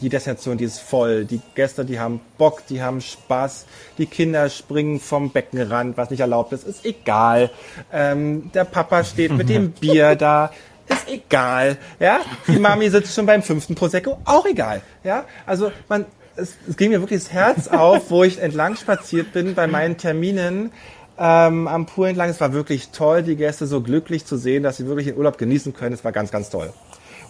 die 0.00 0.08
Destination, 0.08 0.58
die 0.58 0.64
ist 0.64 0.80
voll. 0.80 1.24
Die 1.24 1.40
Gäste, 1.54 1.84
die 1.84 1.98
haben 1.98 2.20
Bock, 2.38 2.66
die 2.66 2.82
haben 2.82 3.00
Spaß. 3.00 3.66
Die 3.98 4.06
Kinder 4.06 4.48
springen 4.50 5.00
vom 5.00 5.30
Beckenrand, 5.30 5.96
was 5.96 6.10
nicht 6.10 6.20
erlaubt 6.20 6.52
ist, 6.52 6.66
ist 6.66 6.84
egal. 6.84 7.50
Ähm, 7.92 8.50
der 8.52 8.64
Papa 8.64 9.04
steht 9.04 9.32
mit 9.32 9.48
dem 9.48 9.70
Bier 9.80 10.14
da, 10.14 10.50
ist 10.88 11.08
egal. 11.08 11.78
Ja, 11.98 12.20
die 12.46 12.58
Mami 12.58 12.90
sitzt 12.90 13.14
schon 13.14 13.26
beim 13.26 13.42
fünften 13.42 13.74
Prosecco, 13.74 14.18
auch 14.24 14.46
egal. 14.46 14.82
Ja, 15.02 15.24
also 15.46 15.72
man, 15.88 16.04
es, 16.36 16.56
es 16.68 16.76
ging 16.76 16.90
mir 16.90 17.00
wirklich 17.00 17.22
das 17.24 17.32
Herz 17.32 17.68
auf, 17.68 18.10
wo 18.10 18.22
ich 18.22 18.38
entlang 18.40 18.76
spaziert 18.76 19.32
bin 19.32 19.54
bei 19.54 19.66
meinen 19.66 19.96
Terminen 19.96 20.72
ähm, 21.18 21.66
am 21.66 21.86
Pool 21.86 22.08
entlang. 22.08 22.28
Es 22.28 22.40
war 22.40 22.52
wirklich 22.52 22.90
toll, 22.90 23.22
die 23.22 23.36
Gäste 23.36 23.66
so 23.66 23.80
glücklich 23.80 24.26
zu 24.26 24.36
sehen, 24.36 24.62
dass 24.62 24.76
sie 24.76 24.86
wirklich 24.86 25.06
den 25.06 25.16
Urlaub 25.16 25.38
genießen 25.38 25.72
können. 25.72 25.94
Es 25.94 26.04
war 26.04 26.12
ganz, 26.12 26.30
ganz 26.30 26.50
toll. 26.50 26.72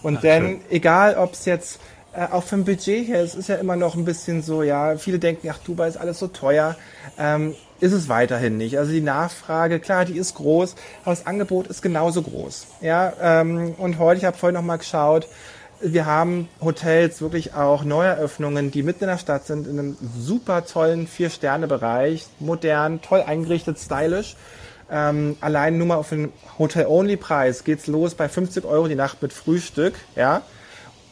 Und 0.03 0.23
dann, 0.23 0.61
egal 0.69 1.15
ob 1.15 1.33
es 1.33 1.45
jetzt 1.45 1.79
äh, 2.17 2.27
auch 2.31 2.43
vom 2.43 2.65
Budget 2.65 3.07
her, 3.07 3.21
es 3.21 3.35
ist 3.35 3.47
ja 3.47 3.55
immer 3.55 3.75
noch 3.75 3.95
ein 3.95 4.03
bisschen 4.03 4.41
so, 4.41 4.63
ja, 4.63 4.97
viele 4.97 5.19
denken, 5.19 5.49
ach, 5.51 5.59
Dubai 5.59 5.87
ist 5.87 5.97
alles 5.97 6.17
so 6.17 6.27
teuer. 6.27 6.75
Ähm, 7.17 7.55
ist 7.79 7.91
es 7.93 8.09
weiterhin 8.09 8.57
nicht. 8.57 8.79
Also 8.79 8.91
die 8.91 9.01
Nachfrage, 9.01 9.79
klar, 9.79 10.03
die 10.03 10.17
ist 10.17 10.33
groß, 10.33 10.75
aber 11.03 11.11
das 11.11 11.27
Angebot 11.27 11.67
ist 11.67 11.83
genauso 11.83 12.23
groß. 12.23 12.65
Ja, 12.81 13.13
ähm, 13.21 13.75
und 13.77 13.99
heute, 13.99 14.17
ich 14.17 14.25
habe 14.25 14.35
vorhin 14.35 14.55
noch 14.55 14.63
mal 14.63 14.77
geschaut, 14.77 15.27
wir 15.79 16.07
haben 16.07 16.49
Hotels, 16.59 17.21
wirklich 17.21 17.53
auch 17.53 17.83
Neueröffnungen, 17.83 18.71
die 18.71 18.81
mitten 18.81 19.03
in 19.03 19.11
der 19.11 19.19
Stadt 19.19 19.45
sind, 19.45 19.67
in 19.67 19.77
einem 19.77 19.97
super 20.17 20.65
tollen 20.65 21.05
Vier-Sterne-Bereich, 21.05 22.25
modern, 22.39 22.99
toll 23.03 23.21
eingerichtet, 23.21 23.77
stylisch. 23.77 24.35
Ähm, 24.89 25.37
allein 25.39 25.77
nur 25.77 25.85
mal 25.85 25.97
auf 25.97 26.09
den 26.09 26.33
Hotel-Only-Preis 26.57 27.63
geht's 27.63 27.85
los 27.85 28.15
bei 28.15 28.27
50 28.27 28.65
Euro 28.65 28.87
die 28.87 28.95
Nacht 28.95 29.21
mit 29.21 29.33
Frühstück, 29.33 29.93
ja. 30.15 30.41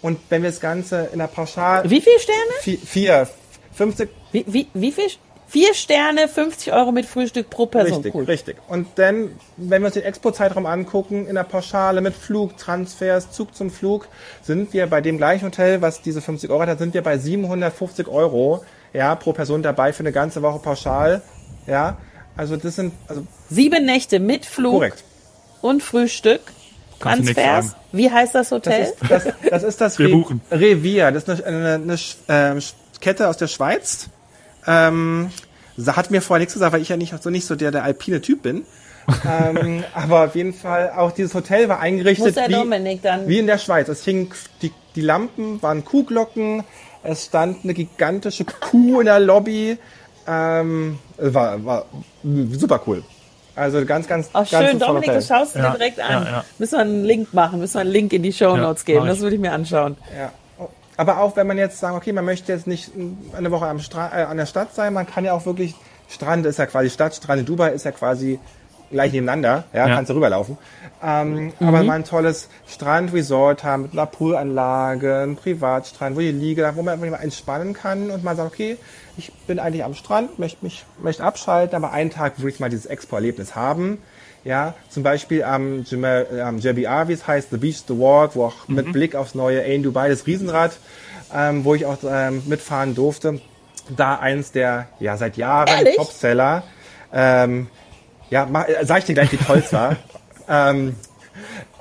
Und 0.05 0.19
wenn 0.29 0.43
wir 0.43 0.51
das 0.51 0.59
Ganze 0.59 1.09
in 1.13 1.17
der 1.17 1.25
Pauschal... 1.25 1.89
Wie 1.89 1.99
viele 1.99 2.19
Sterne? 2.19 2.51
Vier, 2.61 2.77
vier 2.77 3.27
50... 3.73 4.07
Wie, 4.31 4.45
wie, 4.47 4.67
wie 4.75 4.91
viel? 4.91 5.05
Vier 5.47 5.73
Sterne, 5.73 6.27
50 6.27 6.73
Euro 6.73 6.91
mit 6.91 7.07
Frühstück 7.07 7.49
pro 7.49 7.65
Person. 7.65 7.95
Richtig, 8.03 8.13
cool. 8.13 8.25
richtig. 8.25 8.57
Und 8.67 8.87
dann, 8.97 9.31
wenn 9.57 9.81
wir 9.81 9.87
uns 9.87 9.95
den 9.95 10.03
Expo-Zeitraum 10.03 10.67
angucken, 10.67 11.25
in 11.25 11.33
der 11.33 11.43
Pauschale 11.43 12.01
mit 12.01 12.13
Flug, 12.13 12.55
Transfers, 12.55 13.31
Zug 13.31 13.55
zum 13.55 13.71
Flug, 13.71 14.07
sind 14.43 14.73
wir 14.73 14.85
bei 14.85 15.01
dem 15.01 15.17
gleichen 15.17 15.45
Hotel, 15.45 15.81
was 15.81 16.03
diese 16.03 16.21
50 16.21 16.51
Euro 16.51 16.67
hat, 16.67 16.77
sind 16.77 16.93
wir 16.93 17.01
bei 17.01 17.17
750 17.17 18.07
Euro, 18.07 18.63
ja, 18.93 19.15
pro 19.15 19.33
Person 19.33 19.63
dabei 19.63 19.91
für 19.91 20.01
eine 20.01 20.11
ganze 20.11 20.43
Woche 20.43 20.59
pauschal, 20.59 21.23
ja. 21.65 21.97
Also 22.37 22.57
das 22.57 22.75
sind, 22.75 22.93
also 23.07 23.25
Sieben 23.49 23.85
Nächte 23.85 24.19
mit 24.19 24.45
Flug 24.45 24.73
korrekt. 24.73 25.03
und 25.63 25.81
Frühstück. 25.81 26.41
Kannst 26.99 27.19
du 27.19 27.23
nichts 27.25 27.41
Transfers. 27.41 27.75
Wie 27.91 28.09
heißt 28.11 28.35
das 28.35 28.49
Das 28.49 28.57
Hotel? 28.57 28.81
ist 28.83 28.95
das, 29.09 29.23
das, 29.49 29.63
ist 29.63 29.81
das 29.81 29.99
Re 29.99 30.09
buchen. 30.09 30.41
Revier. 30.51 31.11
Das 31.11 31.23
ist 31.27 31.43
eine, 31.43 31.57
eine, 31.57 31.73
eine 31.75 31.93
ähm, 32.29 32.57
Sch- 32.59 32.73
Kette 33.01 33.27
aus 33.27 33.37
der 33.37 33.47
Schweiz. 33.47 34.07
Ähm, 34.67 35.29
hat 35.85 36.09
mir 36.11 36.21
vorher 36.21 36.39
nichts 36.39 36.53
gesagt, 36.53 36.73
weil 36.73 36.81
ich 36.81 36.89
ja 36.89 36.97
nicht 36.97 37.13
so 37.21 37.29
nicht 37.29 37.45
so 37.45 37.55
der, 37.55 37.71
der 37.71 37.83
alpine 37.83 38.21
Typ 38.21 38.41
bin. 38.43 38.65
ähm, 39.29 39.83
aber 39.93 40.25
auf 40.25 40.35
jeden 40.35 40.53
Fall 40.53 40.91
auch 40.95 41.11
dieses 41.11 41.33
Hotel 41.33 41.69
war 41.69 41.79
eingerichtet 41.79 42.35
der 42.35 42.49
wie, 42.49 42.53
Dominik 42.53 43.01
dann. 43.03 43.27
wie 43.27 43.39
in 43.39 43.47
der 43.47 43.57
Schweiz. 43.59 43.87
Es 43.89 44.03
hing 44.03 44.33
die, 44.61 44.71
die 44.95 45.01
Lampen 45.01 45.61
waren 45.61 45.83
Kuhglocken. 45.85 46.63
Es 47.03 47.25
stand 47.25 47.63
eine 47.63 47.73
gigantische 47.75 48.45
Kuh 48.45 48.99
in 49.01 49.05
der 49.05 49.19
Lobby. 49.19 49.77
Ähm, 50.27 50.97
es 51.17 51.33
war, 51.35 51.63
war 51.63 51.85
super 52.23 52.81
cool. 52.87 53.03
Also 53.55 53.85
ganz, 53.85 54.07
ganz, 54.07 54.29
Ach 54.33 54.49
ganz 54.49 54.69
schön, 54.69 54.79
Dominik, 54.79 55.05
tolles 55.05 55.27
das 55.27 55.37
schaust 55.37 55.55
du 55.55 55.59
Ja, 55.59 55.71
dir 55.71 55.77
direkt 55.77 55.99
an. 55.99 56.23
ja, 56.25 56.31
ja. 56.31 56.45
Müssen 56.57 56.73
wir 56.73 56.79
einen 56.81 57.03
Link 57.05 57.33
machen, 57.33 57.59
müssen 57.59 57.75
wir 57.75 57.81
einen 57.81 57.91
Link 57.91 58.13
in 58.13 58.21
die 58.23 58.33
Show 58.33 58.55
Notes 58.57 58.83
Ja, 58.85 58.95
geben. 58.95 59.07
Das 59.07 59.19
würde 59.21 59.35
ich 59.35 59.41
mir 59.41 59.51
anschauen. 59.53 59.95
Ja. 60.17 60.31
Aber 60.97 61.19
auch 61.19 61.35
wenn 61.35 61.47
man 61.47 61.57
jetzt 61.57 61.79
sagt, 61.79 61.95
okay, 61.95 62.13
man 62.13 62.23
möchte 62.25 62.51
jetzt 62.53 62.67
nicht 62.67 62.91
eine 63.37 63.51
Woche 63.51 63.65
am 63.67 63.79
Stra 63.79 64.11
äh, 64.17 64.23
an 64.23 64.37
der 64.37 64.45
Stadt 64.45 64.73
sein, 64.73 64.93
man 64.93 65.05
kann 65.05 65.25
ja 65.25 65.33
auch 65.33 65.45
wirklich, 65.45 65.75
Strand 66.09 66.45
ist 66.45 66.59
ja 66.59 66.65
quasi 66.65 66.89
Stadt, 66.89 67.15
Strand 67.15 67.41
in 67.41 67.45
Dubai 67.45 67.71
ist 67.71 67.83
ja 67.85 67.91
quasi 67.91 68.39
gleich 68.95 69.11
nebeneinander, 69.11 69.65
ja, 69.73 69.87
Ja. 69.87 69.95
kannst 69.95 70.09
du 70.09 70.15
rüberlaufen. 70.15 70.57
Ähm, 71.03 71.53
Aber 71.59 71.83
mal 71.83 71.93
ein 71.97 72.03
tolles 72.05 72.49
Strandresort 72.67 73.63
haben 73.63 73.83
mit 73.83 73.91
einer 73.93 74.05
Poolanlage, 74.05 75.19
ein 75.23 75.35
Privatstrand, 75.35 76.15
wo 76.15 76.21
die 76.21 76.31
Liege, 76.31 76.71
wo 76.75 76.81
man 76.81 76.95
einfach 76.95 77.09
mal 77.09 77.17
entspannen 77.23 77.73
kann 77.73 78.09
und 78.09 78.23
mal 78.23 78.35
sagt, 78.35 78.51
okay, 78.53 78.77
ich 79.17 79.31
bin 79.47 79.59
eigentlich 79.59 79.83
am 79.83 79.93
Strand, 79.93 80.39
möchte 80.39 80.63
mich, 80.65 80.85
möchte 81.01 81.23
abschalten, 81.23 81.75
aber 81.75 81.91
einen 81.91 82.09
Tag 82.09 82.41
will 82.41 82.49
ich 82.49 82.59
mal 82.59 82.69
dieses 82.69 82.85
Expo-Erlebnis 82.85 83.55
haben. 83.55 83.99
Ja, 84.43 84.73
zum 84.89 85.03
Beispiel 85.03 85.43
am, 85.43 85.83
äh, 85.91 86.41
am 86.41 86.59
JBR, 86.59 87.07
wie 87.07 87.13
es 87.13 87.25
heißt, 87.27 87.49
The 87.51 87.57
Beach, 87.57 87.83
The 87.87 87.97
Walk, 87.99 88.35
wo 88.35 88.45
auch 88.45 88.67
mit 88.67 88.91
Blick 88.93 89.15
aufs 89.15 89.33
neue 89.35 89.61
Ain 89.63 89.81
Dubai, 89.83 90.07
das 90.09 90.25
Riesenrad, 90.27 90.71
ähm, 91.35 91.65
wo 91.65 91.73
ich 91.75 91.85
auch 91.85 91.97
ähm, 92.07 92.43
mitfahren 92.45 92.93
durfte. 92.95 93.41
Da 93.95 94.15
eins 94.19 94.51
der, 94.51 94.87
ja, 94.99 95.17
seit 95.17 95.37
Jahren 95.37 95.67
Ehrlich? 95.67 95.95
Topseller. 95.97 96.63
Ähm, 97.13 97.67
ja, 98.29 98.45
mach, 98.45 98.67
äh, 98.67 98.85
sag 98.85 98.99
ich 98.99 99.05
dir 99.05 99.13
gleich, 99.13 99.31
wie 99.31 99.37
toll 99.37 99.61
es 99.63 99.71
war. 99.73 99.95
ähm, 100.49 100.95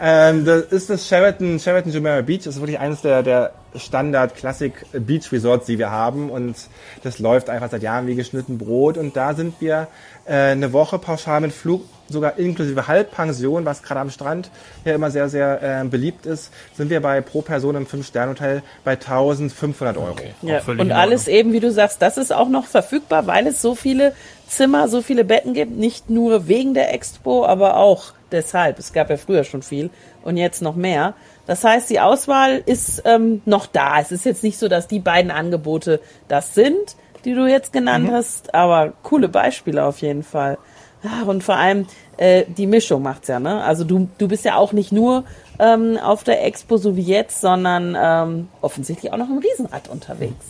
ähm, 0.01 0.45
das 0.45 0.65
ist 0.65 0.91
das 0.91 1.07
Sheraton, 1.07 1.59
Sheraton 1.59 1.93
Jumeirah 1.93 2.23
Beach. 2.23 2.45
Das 2.45 2.57
ist 2.57 2.61
wirklich 2.61 2.79
eines 2.79 3.03
der, 3.03 3.23
der 3.23 3.53
Standard 3.77 4.35
Classic 4.35 4.73
Beach 4.93 5.31
Resorts, 5.33 5.67
die 5.67 5.79
wir 5.79 5.91
haben. 5.91 6.31
Und 6.31 6.57
das 7.03 7.19
läuft 7.19 7.49
einfach 7.49 7.71
seit 7.71 7.83
Jahren 7.83 8.07
wie 8.07 8.15
geschnitten 8.15 8.59
Brot. 8.59 8.99
Und 8.99 9.17
da 9.17 9.35
sind 9.35 9.61
wir 9.61 9.89
äh, 10.27 10.33
eine 10.33 10.73
Woche 10.73 10.99
pauschal 10.99 11.41
mit 11.41 11.53
Flug, 11.53 11.83
sogar 12.09 12.39
inklusive 12.39 12.87
Halbpension, 12.87 13.65
was 13.65 13.83
gerade 13.83 14.01
am 14.01 14.11
Strand 14.11 14.51
ja 14.85 14.95
immer 14.95 15.11
sehr, 15.11 15.29
sehr 15.29 15.63
äh, 15.63 15.85
beliebt 15.85 16.27
ist, 16.27 16.53
sind 16.77 16.91
wir 16.91 17.01
bei 17.01 17.21
pro 17.21 17.43
Person 17.43 17.77
im 17.77 17.87
5-Sterne-Hotel 17.87 18.63
bei 18.85 18.93
1500 18.93 19.97
Euro. 19.97 20.17
Ja. 20.43 20.61
völlig 20.61 20.81
Und 20.81 20.93
alles 20.93 21.29
eben, 21.29 21.53
wie 21.53 21.61
du 21.61 21.71
sagst, 21.73 22.03
das 22.03 22.17
ist 22.17 22.33
auch 22.33 22.49
noch 22.49 22.67
verfügbar, 22.67 23.27
weil 23.27 23.47
es 23.47 23.63
so 23.63 23.75
viele 23.75 24.15
Zimmer, 24.47 24.89
so 24.89 25.03
viele 25.03 25.25
Betten 25.25 25.55
gibt. 25.55 25.73
Nicht 25.73 26.11
nur 26.11 26.49
wegen 26.49 26.75
der 26.75 26.93
Expo, 26.93 27.47
aber 27.47 27.77
auch 27.77 28.13
deshalb. 28.31 28.79
Es 28.79 28.93
gab 28.93 29.11
ja 29.11 29.17
früher 29.17 29.45
schon 29.45 29.63
viel 29.63 29.91
und 30.23 30.37
jetzt 30.37 30.63
noch 30.63 30.77
mehr. 30.77 31.15
Das 31.47 31.65
heißt, 31.65 31.91
die 31.91 32.01
Auswahl 32.01 32.63
ist 32.65 33.03
ähm, 33.05 33.43
noch 33.45 33.67
da. 33.67 34.01
Es 34.01 34.13
ist 34.13 34.25
jetzt 34.25 34.43
nicht 34.43 34.59
so, 34.59 34.69
dass 34.69 34.89
die 34.89 35.01
beiden 35.01 35.31
Angebote 35.31 36.01
das 36.29 36.55
sind, 36.55 36.97
die 37.25 37.35
du 37.35 37.47
jetzt 37.47 37.73
genannt 37.73 38.11
hast, 38.11 38.55
aber 38.55 38.93
coole 39.03 39.29
Beispiele 39.29 39.85
auf 39.85 39.99
jeden 39.99 40.23
Fall. 40.23 40.59
Ja, 41.05 41.23
und 41.27 41.45
vor 41.45 41.57
allem 41.57 41.87
äh, 42.17 42.45
die 42.49 42.67
Mischung 42.67 43.03
macht's 43.03 43.29
ja, 43.29 43.39
ne? 43.39 43.63
Also 43.63 43.85
du, 43.85 44.09
du 44.17 44.27
bist 44.27 44.45
ja 44.45 44.57
auch 44.57 44.73
nicht 44.73 44.91
nur 44.91 45.25
ähm, 45.59 45.99
auf 45.99 46.25
der 46.25 46.45
Expo 46.45 46.79
so 46.79 46.97
wie 46.97 47.03
jetzt, 47.03 47.43
sondern 47.43 47.97
ähm, 48.01 48.49
offensichtlich 48.63 49.13
auch 49.13 49.19
noch 49.19 49.29
im 49.29 49.39
Riesenrad 49.39 49.89
unterwegs. 49.89 50.47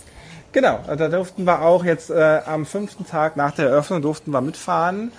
Genau, 0.52 0.78
da 0.86 1.08
durften 1.08 1.44
wir 1.44 1.62
auch 1.62 1.84
jetzt 1.84 2.10
äh, 2.10 2.40
am 2.46 2.64
fünften 2.64 3.04
Tag 3.04 3.36
nach 3.36 3.50
der 3.50 3.66
Eröffnung 3.70 4.00
durften 4.02 4.30
wir 4.30 4.40
mitfahren. 4.40 5.10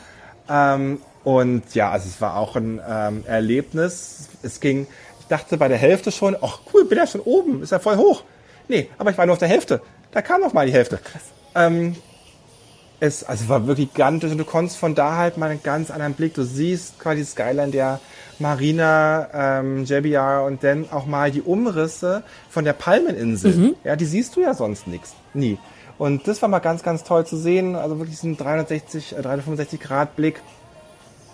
Ähm, 0.50 1.02
und 1.26 1.76
ja, 1.76 1.92
also 1.92 2.08
es 2.08 2.22
war 2.22 2.38
auch 2.38 2.56
ein 2.56 2.80
ähm, 2.88 3.26
Erlebnis. 3.28 4.30
Es 4.44 4.62
ging, 4.62 4.88
ich 5.20 5.28
dachte 5.28 5.58
bei 5.58 5.68
der 5.68 5.78
Hälfte 5.78 6.14
schon, 6.14 6.38
ach 6.42 6.60
cool, 6.74 6.86
bin 6.86 6.98
ja 6.98 7.06
schon 7.06 7.20
oben, 7.20 7.62
ist 7.62 7.74
ja 7.74 7.80
voll 7.80 7.98
hoch. 7.98 8.24
Nee, 8.70 8.90
aber 8.98 9.12
ich 9.12 9.18
war 9.18 9.26
nur 9.26 9.34
auf 9.34 9.40
der 9.40 9.50
Hälfte. 9.50 9.82
Da 10.12 10.22
kam 10.22 10.40
noch 10.40 10.54
mal 10.54 10.66
die 10.66 10.72
Hälfte. 10.72 11.00
Ähm, 11.54 11.98
es 13.00 13.24
also 13.24 13.50
war 13.50 13.68
wirklich 13.68 13.94
gigantisch 13.94 14.32
und 14.32 14.38
du 14.38 14.46
konntest 14.46 14.78
von 14.78 14.96
da 14.96 15.18
halt 15.18 15.38
mal 15.38 15.50
einen 15.50 15.64
ganz 15.64 15.92
anderen 15.92 16.14
Blick. 16.14 16.34
Du 16.34 16.44
siehst 16.44 17.00
quasi 17.00 17.18
die 17.18 17.26
Skyline 17.26 17.72
der 17.72 18.00
Marina, 18.40 19.28
ähm, 19.34 19.86
JBR 19.86 20.44
und 20.46 20.64
dann 20.64 20.90
auch 20.92 21.06
mal 21.06 21.32
die 21.32 21.42
Umrisse 21.42 22.24
von 22.50 22.66
der 22.66 22.74
Palmeninsel. 22.74 23.52
Ja, 23.84 23.96
die 23.96 24.06
siehst 24.06 24.36
du 24.36 24.42
ja 24.42 24.54
sonst 24.54 24.88
nix, 24.88 25.14
nie. 25.34 25.58
Und 25.98 26.28
das 26.28 26.42
war 26.42 26.50
mal 26.50 26.60
ganz, 26.60 26.84
ganz 26.84 27.04
toll 27.04 27.26
zu 27.26 27.38
sehen. 27.38 27.76
Also 27.76 28.00
wirklich 28.00 28.18
so 28.18 28.28
ein 28.28 28.38
360, 28.38 29.14
äh, 29.14 29.22
365 29.22 29.80
Grad 29.80 30.16
Blick. 30.16 30.42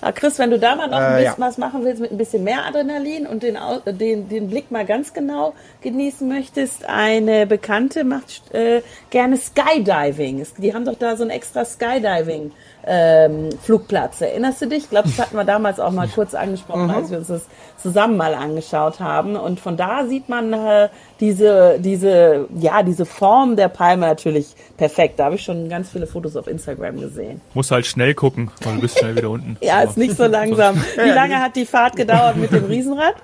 Ah, 0.02 0.12
Chris, 0.12 0.40
wenn 0.40 0.50
du 0.50 0.58
da 0.58 0.76
mal 0.76 0.88
noch 0.88 0.98
ein 0.98 1.14
Äh, 1.14 1.24
bisschen 1.24 1.42
ja. 1.42 1.48
was 1.48 1.58
machen 1.60 1.84
willst 1.86 2.02
mit 2.02 2.12
ein 2.12 2.18
bisschen 2.18 2.44
mehr 2.44 2.66
Adrenalin 2.66 3.28
und 3.28 3.44
den, 3.44 3.56
äh, 3.56 3.94
den, 3.94 4.28
den 4.30 4.50
Blick 4.50 4.72
mal 4.72 4.84
ganz 4.86 5.14
genau 5.14 5.54
genießen 5.82 6.28
möchtest, 6.28 6.86
eine 6.90 7.46
Bekannte 7.46 8.04
macht 8.04 8.52
äh, 8.54 8.82
gerne 9.12 9.38
Skydiving. 9.38 10.44
Die 10.58 10.74
haben 10.74 10.86
doch 10.86 10.98
da 10.98 11.16
so 11.16 11.22
einen 11.24 11.30
extra 11.32 11.66
Skydiving 11.66 12.52
ähm, 12.86 13.50
Flugplatz. 13.62 14.22
Erinnerst 14.22 14.62
du 14.62 14.68
dich? 14.68 14.84
Ich 14.86 14.90
glaube, 14.90 15.08
das 15.10 15.20
hatten 15.20 15.36
wir 15.36 15.44
damals 15.44 15.80
auch 15.80 15.92
mal 15.92 16.08
kurz 16.08 16.34
angesprochen, 16.34 16.90
als 16.90 17.12
wir 17.12 17.20
uns 17.20 17.28
das 17.28 17.46
zusammen 17.78 18.18
mal 18.18 18.34
angeschaut 18.34 19.00
haben. 19.00 19.36
Und 19.36 19.60
von 19.60 19.78
da 19.78 20.06
sieht 20.06 20.30
man 20.30 20.52
äh, 20.54 20.90
diese, 21.20 21.78
diese, 21.80 22.48
ja, 22.60 22.84
diese 22.84 23.06
Form 23.06 23.56
der 23.56 23.68
Palme 23.70 24.08
natürlich 24.08 24.56
perfekt. 24.78 25.20
Da 25.20 25.26
habe 25.26 25.36
ich 25.36 25.44
schon 25.44 25.70
ganz 25.70 25.90
viele 25.90 26.08
Fotos 26.08 26.36
auf 26.36 26.48
Instagram 26.48 27.00
gesehen. 27.00 27.42
Muss 27.54 27.72
halt 27.72 27.86
schnell 27.86 28.14
gucken, 28.14 28.52
weil 28.64 28.76
du 28.76 28.82
bist 28.82 28.98
schnell 29.00 29.16
wieder 29.16 29.30
unten. 29.30 29.58
Ja, 29.62 29.76
Aber- 29.82 29.90
ist 29.90 29.98
nicht 29.98 30.18
so 30.18 30.26
langsam. 30.26 30.76
Wie 30.96 31.10
lange 31.10 31.40
hat 31.40 31.56
die 31.56 31.66
Fahrt 31.66 31.96
gedauert 31.96 32.36
mit 32.38 32.52
dem 32.52 32.66
Riesenrad? 32.66 33.16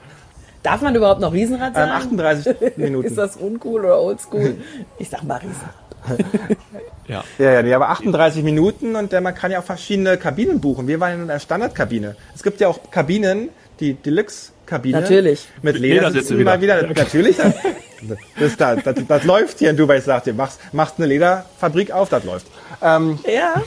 Darf 0.64 0.82
man 0.82 0.94
überhaupt 0.96 1.22
noch 1.22 1.32
Riesenrad 1.34 1.70
Ähm, 1.70 1.74
sagen? 1.76 1.92
38 1.92 2.56
Minuten. 2.78 3.08
Ist 3.08 3.18
das 3.18 3.38
uncool 3.38 3.82
oder 3.86 4.00
oldschool? 4.02 4.58
Ich 5.00 5.10
sag 5.10 5.24
mal 5.24 5.36
Riesenrad. 5.38 5.74
Ja. 7.08 7.24
Ja, 7.38 7.62
ja, 7.62 7.76
aber 7.78 7.88
38 7.90 8.44
Minuten 8.44 8.98
und 8.98 9.14
äh, 9.14 9.22
man 9.22 9.34
kann 9.34 9.50
ja 9.50 9.60
auch 9.60 9.64
verschiedene 9.64 10.18
Kabinen 10.18 10.60
buchen. 10.60 10.88
Wir 10.90 11.00
waren 11.00 11.22
in 11.22 11.28
der 11.30 11.40
Standardkabine. 11.40 12.18
Es 12.36 12.44
gibt 12.44 12.60
ja 12.60 12.68
auch 12.68 12.92
Kabinen, 12.92 13.48
die 13.80 13.94
Deluxe-Kabine. 13.94 15.00
Natürlich. 15.00 15.48
Mit 15.62 15.80
Ledersitzen 15.80 16.38
Ledersitze 16.38 16.44
mal 16.44 16.62
wieder. 16.62 16.90
wieder. 16.90 17.04
Natürlich. 17.04 17.38
Das, 18.40 18.56
das, 18.58 18.84
das, 18.84 18.96
das, 18.96 19.08
das 19.08 19.24
läuft 19.24 19.58
hier 19.58 19.72
in 19.72 19.76
Dubai, 19.78 19.98
ich 19.98 20.04
sag 20.04 20.24
dir. 20.24 20.34
Machst, 20.34 20.60
machst 20.72 20.96
eine 21.00 21.08
Lederfabrik 21.08 21.90
auf, 21.92 22.10
das 22.10 22.24
läuft. 22.26 22.46
Ähm, 22.80 23.18
Ja. 23.26 23.64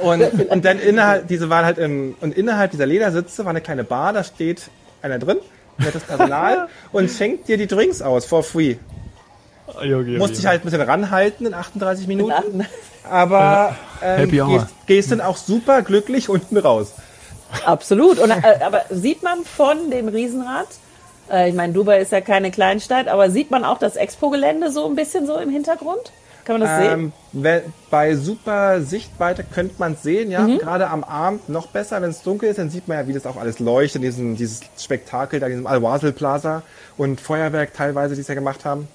und, 0.00 0.22
und 0.48 0.64
dann 0.64 0.78
innerhalb, 0.78 1.28
diese 1.28 1.50
waren 1.50 1.66
halt 1.66 1.76
im, 1.76 2.14
und 2.22 2.34
innerhalb 2.38 2.70
dieser 2.70 2.86
Ledersitze 2.86 3.44
war 3.44 3.50
eine 3.50 3.60
kleine 3.60 3.84
Bar, 3.84 4.14
da 4.14 4.24
steht 4.24 4.70
einer 5.02 5.18
drin, 5.18 5.36
nettes 5.76 6.04
Personal 6.04 6.68
und 6.92 7.10
schenkt 7.10 7.48
dir 7.48 7.58
die 7.58 7.66
Drinks 7.66 8.00
aus, 8.00 8.24
for 8.24 8.42
free. 8.42 8.76
Jogi, 9.84 10.18
Musste 10.18 10.38
ich 10.38 10.46
halt 10.46 10.62
ein 10.62 10.64
bisschen 10.64 10.80
ranhalten 10.80 11.46
in 11.46 11.54
38 11.54 12.06
Minuten. 12.06 12.32
Achten. 12.32 12.66
Aber 13.08 13.76
ähm, 14.02 14.18
Happy 14.18 14.42
Hour. 14.42 14.58
gehst, 14.58 14.66
gehst 14.86 15.12
dann 15.12 15.20
auch 15.20 15.36
super 15.36 15.82
glücklich 15.82 16.28
unten 16.28 16.56
raus. 16.56 16.92
Absolut. 17.64 18.18
Und, 18.18 18.30
äh, 18.30 18.58
aber 18.64 18.82
sieht 18.90 19.22
man 19.22 19.44
von 19.44 19.90
dem 19.90 20.08
Riesenrad, 20.08 20.66
äh, 21.30 21.48
ich 21.48 21.54
meine, 21.54 21.72
Dubai 21.72 22.00
ist 22.00 22.12
ja 22.12 22.20
keine 22.20 22.50
Kleinstadt, 22.50 23.08
aber 23.08 23.30
sieht 23.30 23.50
man 23.50 23.64
auch 23.64 23.78
das 23.78 23.96
Expo-Gelände 23.96 24.70
so 24.70 24.86
ein 24.86 24.96
bisschen 24.96 25.26
so 25.26 25.36
im 25.36 25.50
Hintergrund? 25.50 26.12
Kann 26.44 26.60
man 26.60 26.68
das 26.68 26.78
sehen? 26.78 26.92
Ähm, 26.92 27.12
wenn, 27.32 27.62
bei 27.90 28.14
super 28.14 28.80
Sichtweite 28.80 29.42
könnte 29.42 29.74
man 29.78 29.94
es 29.94 30.04
sehen, 30.04 30.30
ja. 30.30 30.42
Mhm. 30.42 30.58
Gerade 30.58 30.88
am 30.88 31.02
Abend 31.02 31.48
noch 31.48 31.66
besser, 31.66 32.00
wenn 32.02 32.10
es 32.10 32.22
dunkel 32.22 32.48
ist, 32.50 32.58
dann 32.58 32.70
sieht 32.70 32.86
man 32.86 32.98
ja, 32.98 33.08
wie 33.08 33.12
das 33.12 33.26
auch 33.26 33.36
alles 33.36 33.58
leuchtet, 33.58 34.04
diesen, 34.04 34.36
dieses 34.36 34.60
Spektakel 34.78 35.40
da, 35.40 35.48
diesem 35.48 35.66
Al-Wasl 35.66 36.12
Plaza 36.12 36.62
und 36.96 37.20
Feuerwerk 37.20 37.74
teilweise, 37.74 38.14
die 38.14 38.20
es 38.20 38.28
ja 38.28 38.34
gemacht 38.34 38.64
haben. 38.64 38.86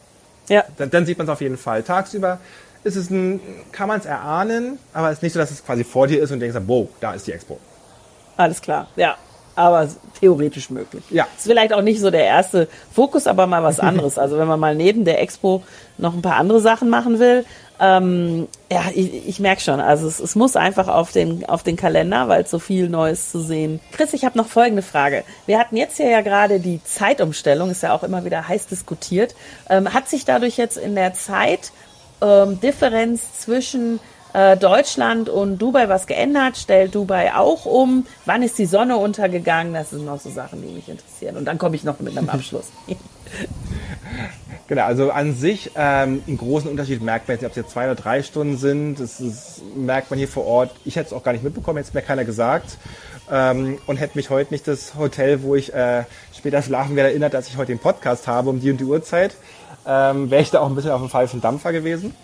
Ja. 0.52 0.66
Dann, 0.78 0.90
dann 0.90 1.06
sieht 1.06 1.18
man 1.18 1.28
es 1.28 1.32
auf 1.32 1.40
jeden 1.40 1.58
Fall. 1.58 1.82
Tagsüber 1.82 2.40
ist 2.84 2.98
es 2.98 3.10
ein, 3.10 3.40
kann 3.72 3.88
man 3.88 4.02
es 4.02 4.06
erahnen, 4.06 4.80
aber 4.92 5.10
es 5.10 5.20
ist 5.20 5.24
nicht 5.24 5.32
so, 5.32 5.40
dass 5.40 5.50
es 5.50 5.66
quasi 5.66 5.86
vor 5.86 6.08
dir 6.08 6.22
ist 6.22 6.32
und 6.32 6.42
denkst, 6.42 6.58
wow, 6.66 6.90
da 7.00 7.14
ist 7.14 7.26
die 7.26 7.32
Expo. 7.32 7.58
Alles 8.36 8.62
klar. 8.62 8.88
Ja. 8.98 9.16
Aber 9.56 9.88
theoretisch 10.20 10.70
möglich. 10.70 11.04
Ja. 11.10 11.28
Ist 11.38 11.48
vielleicht 11.48 11.74
auch 11.74 11.82
nicht 11.82 12.00
so 12.00 12.12
der 12.12 12.26
erste 12.26 12.68
Fokus, 12.94 13.28
aber 13.28 13.48
mal 13.48 13.64
was 13.64 13.80
anderes. 13.80 14.18
Also 14.18 14.38
wenn 14.38 14.48
man 14.48 14.60
mal 14.60 14.76
neben 14.76 15.06
der 15.06 15.22
Expo 15.22 15.64
noch 15.98 16.14
ein 16.14 16.22
paar 16.22 16.36
andere 16.36 16.60
Sachen 16.60 16.90
machen 16.90 17.20
will, 17.20 17.46
ähm, 17.84 18.48
ja, 18.72 18.84
ich, 18.94 19.28
ich 19.28 19.40
merke 19.40 19.60
schon. 19.62 19.80
Also 19.80 20.08
es, 20.08 20.20
es 20.20 20.36
muss 20.36 20.56
einfach 20.56 20.88
auf 20.88 21.12
den, 21.12 21.44
auf 21.50 21.64
den 21.64 21.76
Kalender, 21.76 22.28
weil 22.28 22.44
es 22.44 22.52
so 22.52 22.60
viel 22.60 22.88
Neues 22.90 23.32
zu 23.32 23.40
sehen. 23.40 23.80
Chris, 23.92 24.14
ich 24.14 24.24
habe 24.24 24.38
noch 24.38 24.48
folgende 24.48 24.84
Frage. 24.84 25.24
Wir 25.48 25.58
hatten 25.58 25.76
jetzt 25.76 25.98
hier 25.98 26.10
ja 26.10 26.22
gerade 26.22 26.60
die 26.60 26.84
Zeitumstellung, 26.84 27.72
ist 27.72 27.82
ja 27.82 27.94
auch 27.94 28.04
immer 28.04 28.24
wieder 28.24 28.48
heiß 28.48 28.68
diskutiert. 28.68 29.34
Ähm, 29.68 29.92
hat 29.92 30.08
sich 30.08 30.26
dadurch 30.26 30.58
jetzt 30.58 30.78
in 30.78 30.94
der 30.94 31.16
Zeit 31.16 31.72
ähm, 32.22 32.60
Differenz 32.62 33.40
zwischen 33.40 34.00
äh, 34.34 34.58
Deutschland 34.58 35.30
und 35.30 35.58
Dubai 35.58 35.90
was 35.90 36.08
geändert? 36.08 36.58
Stellt 36.58 36.96
Dubai 36.96 37.34
auch 37.34 37.66
um? 37.66 38.06
Wann 38.26 38.44
ist 38.44 38.58
die 38.58 38.66
Sonne 38.66 38.98
untergegangen? 38.98 39.74
Das 39.74 39.92
sind 39.92 40.06
noch 40.06 40.20
so 40.20 40.30
Sachen, 40.30 40.62
die 40.62 40.74
mich 40.74 40.90
interessieren. 40.90 41.38
Und 41.38 41.46
dann 41.46 41.58
komme 41.58 41.76
ich 41.76 41.84
noch 41.84 42.00
mit 42.00 42.18
einem 42.18 42.30
Abschluss. 42.30 42.72
Genau, 44.72 44.86
also 44.86 45.12
an 45.12 45.36
sich 45.36 45.72
ähm, 45.76 46.24
einen 46.26 46.38
großen 46.38 46.72
Unterschied 46.72 47.02
merkt 47.02 47.28
man 47.28 47.36
jetzt, 47.36 47.44
ob 47.44 47.50
es 47.50 47.58
jetzt 47.58 47.72
zwei 47.72 47.92
oder 47.92 47.96
drei 47.96 48.24
Stunden 48.24 48.56
sind. 48.56 49.02
Das 49.02 49.20
ist, 49.20 49.62
merkt 49.76 50.10
man 50.10 50.18
hier 50.18 50.30
vor 50.30 50.46
Ort. 50.46 50.72
Ich 50.86 50.96
hätte 50.96 51.08
es 51.08 51.14
auch 51.14 51.24
gar 51.24 51.34
nicht 51.34 51.44
mitbekommen, 51.44 51.76
hätte 51.76 51.90
es 51.90 51.94
mir 51.94 52.02
keiner 52.02 52.24
gesagt. 52.24 52.78
Ähm, 53.30 53.80
und 53.86 53.98
hätte 53.98 54.18
mich 54.18 54.30
heute 54.30 54.54
nicht 54.54 54.66
das 54.70 54.96
Hotel, 54.96 55.44
wo 55.44 55.56
ich 55.56 55.74
äh, 55.74 56.06
später 56.34 56.62
schlafen 56.62 56.96
werde, 56.96 57.10
erinnert, 57.10 57.34
dass 57.34 57.50
ich 57.50 57.58
heute 57.58 57.74
den 57.74 57.80
Podcast 57.80 58.30
habe 58.30 58.50
um 58.50 58.62
die 58.62 58.72
und 58.72 58.78
die 58.78 58.86
Uhrzeit. 58.86 59.36
Ähm, 59.86 60.32
Wäre 60.32 60.42
ich 60.42 60.52
da 60.52 60.62
auch 60.62 60.70
ein 60.70 60.76
bisschen 60.76 60.92
auf 60.92 61.02
dem 61.02 61.10
falschen 61.10 61.42
Dampfer 61.42 61.74
gewesen. 61.74 62.16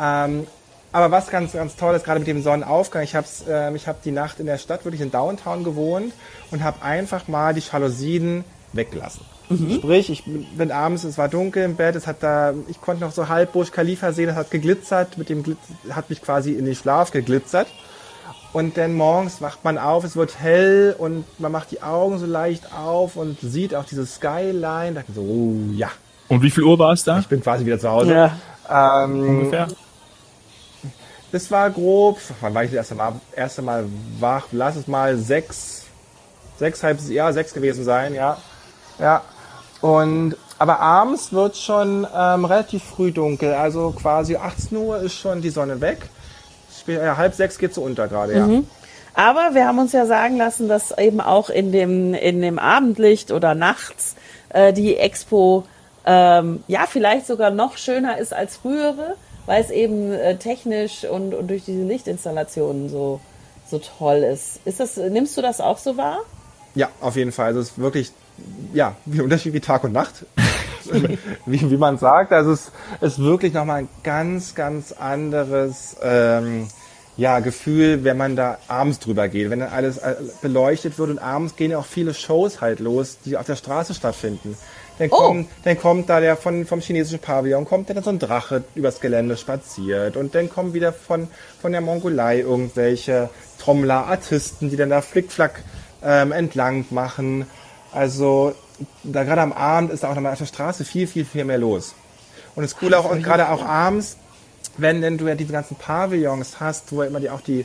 Ähm, 0.00 0.48
aber 0.94 1.10
was 1.10 1.26
ganz, 1.26 1.52
ganz 1.52 1.74
toll 1.74 1.96
ist, 1.96 2.04
gerade 2.04 2.20
mit 2.20 2.28
dem 2.28 2.40
Sonnenaufgang, 2.40 3.02
ich 3.02 3.16
habe 3.16 3.26
ähm, 3.48 3.74
ich 3.74 3.88
hab 3.88 4.02
die 4.02 4.12
Nacht 4.12 4.38
in 4.38 4.46
der 4.46 4.58
Stadt 4.58 4.84
wirklich 4.84 5.00
in 5.00 5.10
Downtown 5.10 5.64
gewohnt 5.64 6.12
und 6.52 6.62
habe 6.62 6.82
einfach 6.82 7.26
mal 7.26 7.52
die 7.52 7.60
Jalousien 7.60 8.44
weggelassen. 8.72 9.22
Sprich, 9.74 10.08
ich 10.08 10.22
bin 10.24 10.70
abends, 10.70 11.02
es 11.02 11.18
war 11.18 11.28
dunkel 11.28 11.64
im 11.64 11.74
Bett, 11.74 11.96
es 11.96 12.06
hat 12.06 12.22
da, 12.22 12.54
ich 12.68 12.80
konnte 12.80 13.02
noch 13.02 13.10
so 13.10 13.28
halb 13.28 13.52
Burj 13.52 13.72
Khalifa 13.72 14.12
sehen, 14.12 14.28
es 14.28 14.36
hat 14.36 14.52
geglitzert, 14.52 15.18
mit 15.18 15.28
dem 15.28 15.42
Glitz, 15.42 15.58
hat 15.90 16.10
mich 16.10 16.22
quasi 16.22 16.52
in 16.52 16.64
den 16.64 16.76
Schlaf 16.76 17.10
geglitzert. 17.10 17.66
Und 18.52 18.76
dann 18.76 18.94
morgens 18.94 19.42
wacht 19.42 19.64
man 19.64 19.78
auf, 19.78 20.04
es 20.04 20.14
wird 20.14 20.38
hell 20.38 20.94
und 20.96 21.24
man 21.40 21.50
macht 21.50 21.72
die 21.72 21.82
Augen 21.82 22.18
so 22.18 22.26
leicht 22.26 22.72
auf 22.72 23.16
und 23.16 23.40
sieht 23.40 23.74
auch 23.74 23.84
diese 23.84 24.06
Skyline. 24.06 24.92
Da 24.94 25.02
so, 25.12 25.22
oh 25.22 25.56
ja, 25.74 25.90
Und 26.28 26.40
wie 26.42 26.50
viel 26.50 26.62
Uhr 26.62 26.78
war 26.78 26.92
es 26.92 27.02
da? 27.02 27.18
ich 27.18 27.26
bin 27.26 27.42
quasi 27.42 27.66
wieder 27.66 27.80
zu 27.80 27.90
Hause. 27.90 28.12
ja. 28.12 29.04
Ähm, 29.04 29.28
Ungefähr? 29.28 29.66
Das 31.34 31.50
war 31.50 31.68
grob, 31.68 32.20
wann 32.40 32.54
war 32.54 32.62
ich 32.62 32.70
das 32.70 32.76
erste 32.76 32.94
Mal, 32.94 33.12
erste 33.34 33.60
Mal 33.62 33.86
wach? 34.20 34.44
Lass 34.52 34.76
es 34.76 34.86
mal 34.86 35.16
sechs, 35.16 35.82
sechs, 36.60 36.80
halb, 36.84 37.00
ja, 37.08 37.32
sechs 37.32 37.52
gewesen 37.52 37.82
sein, 37.84 38.14
ja. 38.14 38.36
Ja. 39.00 39.22
Und, 39.80 40.36
aber 40.60 40.78
abends 40.78 41.32
wird 41.32 41.56
schon 41.56 42.06
ähm, 42.16 42.44
relativ 42.44 42.84
früh 42.84 43.10
dunkel, 43.10 43.52
also 43.52 43.90
quasi 44.00 44.36
18 44.36 44.78
Uhr 44.78 44.98
ist 45.00 45.14
schon 45.14 45.42
die 45.42 45.50
Sonne 45.50 45.80
weg. 45.80 46.02
Spä- 46.72 47.02
Ja, 47.04 47.16
halb 47.16 47.34
sechs 47.34 47.58
geht 47.58 47.74
so 47.74 47.82
unter 47.82 48.06
gerade, 48.06 48.34
ja. 48.36 48.48
Aber 49.14 49.54
wir 49.56 49.66
haben 49.66 49.80
uns 49.80 49.90
ja 49.90 50.06
sagen 50.06 50.36
lassen, 50.36 50.68
dass 50.68 50.96
eben 50.96 51.20
auch 51.20 51.50
in 51.50 51.72
dem, 51.72 52.14
in 52.14 52.42
dem 52.42 52.60
Abendlicht 52.60 53.32
oder 53.32 53.56
nachts 53.56 54.14
äh, 54.50 54.72
die 54.72 54.96
Expo 54.96 55.64
ähm, 56.06 56.62
ja 56.68 56.86
vielleicht 56.88 57.26
sogar 57.26 57.50
noch 57.50 57.76
schöner 57.76 58.18
ist 58.18 58.32
als 58.32 58.56
frühere, 58.56 59.16
weil 59.46 59.62
es 59.62 59.70
eben 59.70 60.12
äh, 60.12 60.36
technisch 60.36 61.04
und, 61.04 61.34
und 61.34 61.48
durch 61.48 61.64
diese 61.64 61.82
Lichtinstallationen 61.82 62.88
so, 62.88 63.20
so 63.68 63.78
toll 63.78 64.18
ist. 64.18 64.60
ist 64.64 64.80
das, 64.80 64.96
nimmst 64.96 65.36
du 65.36 65.42
das 65.42 65.60
auch 65.60 65.78
so 65.78 65.96
wahr? 65.96 66.20
Ja, 66.74 66.88
auf 67.00 67.16
jeden 67.16 67.32
Fall. 67.32 67.46
Also 67.46 67.60
es 67.60 67.70
ist 67.70 67.78
wirklich, 67.78 68.12
ja, 68.72 68.96
wie 69.04 69.20
Unterschied 69.20 69.52
wie 69.52 69.60
Tag 69.60 69.84
und 69.84 69.92
Nacht. 69.92 70.26
wie, 71.46 71.70
wie 71.70 71.76
man 71.76 71.98
sagt. 71.98 72.32
Also 72.32 72.52
es 72.52 72.70
ist 73.00 73.18
wirklich 73.18 73.52
nochmal 73.52 73.80
ein 73.80 73.88
ganz, 74.02 74.54
ganz 74.54 74.92
anderes 74.92 75.96
ähm, 76.02 76.68
ja, 77.16 77.40
Gefühl, 77.40 78.04
wenn 78.04 78.16
man 78.16 78.36
da 78.36 78.58
abends 78.68 78.98
drüber 78.98 79.28
geht. 79.28 79.50
Wenn 79.50 79.60
dann 79.60 79.70
alles 79.70 79.98
äh, 79.98 80.16
beleuchtet 80.42 80.98
wird 80.98 81.10
und 81.10 81.18
abends 81.18 81.56
gehen 81.56 81.70
ja 81.70 81.78
auch 81.78 81.86
viele 81.86 82.12
Shows 82.12 82.60
halt 82.60 82.80
los, 82.80 83.18
die 83.24 83.36
auf 83.36 83.46
der 83.46 83.56
Straße 83.56 83.94
stattfinden. 83.94 84.56
Dann 84.98 85.08
Oh. 85.10 85.16
kommt, 85.16 85.48
dann 85.64 85.78
kommt 85.78 86.08
da 86.08 86.20
der 86.20 86.36
von, 86.36 86.66
vom 86.66 86.80
chinesischen 86.80 87.18
Pavillon, 87.18 87.64
kommt 87.64 87.90
dann 87.90 88.02
so 88.02 88.10
ein 88.10 88.18
Drache 88.20 88.62
übers 88.76 89.00
Gelände 89.00 89.36
spaziert 89.36 90.16
und 90.16 90.34
dann 90.34 90.48
kommen 90.48 90.72
wieder 90.72 90.92
von, 90.92 91.28
von 91.60 91.72
der 91.72 91.80
Mongolei 91.80 92.40
irgendwelche 92.40 93.28
Trommler, 93.58 94.06
Artisten, 94.06 94.70
die 94.70 94.76
dann 94.76 94.90
da 94.90 95.00
Flickflack 95.00 95.62
ähm, 96.02 96.30
entlang 96.30 96.84
machen. 96.90 97.46
Also 97.92 98.54
da 99.02 99.24
gerade 99.24 99.40
am 99.40 99.52
Abend 99.52 99.90
ist 99.92 100.04
da 100.04 100.10
auch 100.10 100.14
nochmal 100.14 100.32
auf 100.32 100.38
der 100.38 100.46
Straße 100.46 100.84
viel, 100.84 101.06
viel, 101.06 101.24
viel 101.24 101.44
mehr 101.44 101.58
los. 101.58 101.94
Und 102.54 102.62
das 102.62 102.76
Coole 102.76 102.98
auch, 102.98 103.10
und 103.10 103.22
gerade 103.22 103.48
auch 103.48 103.64
abends, 103.64 104.16
wenn 104.76 105.00
denn 105.00 105.18
du 105.18 105.26
ja 105.26 105.34
diese 105.34 105.52
ganzen 105.52 105.76
Pavillons 105.76 106.60
hast, 106.60 106.92
wo 106.92 107.02
immer 107.02 107.20
die 107.20 107.30
auch 107.30 107.40
die, 107.40 107.64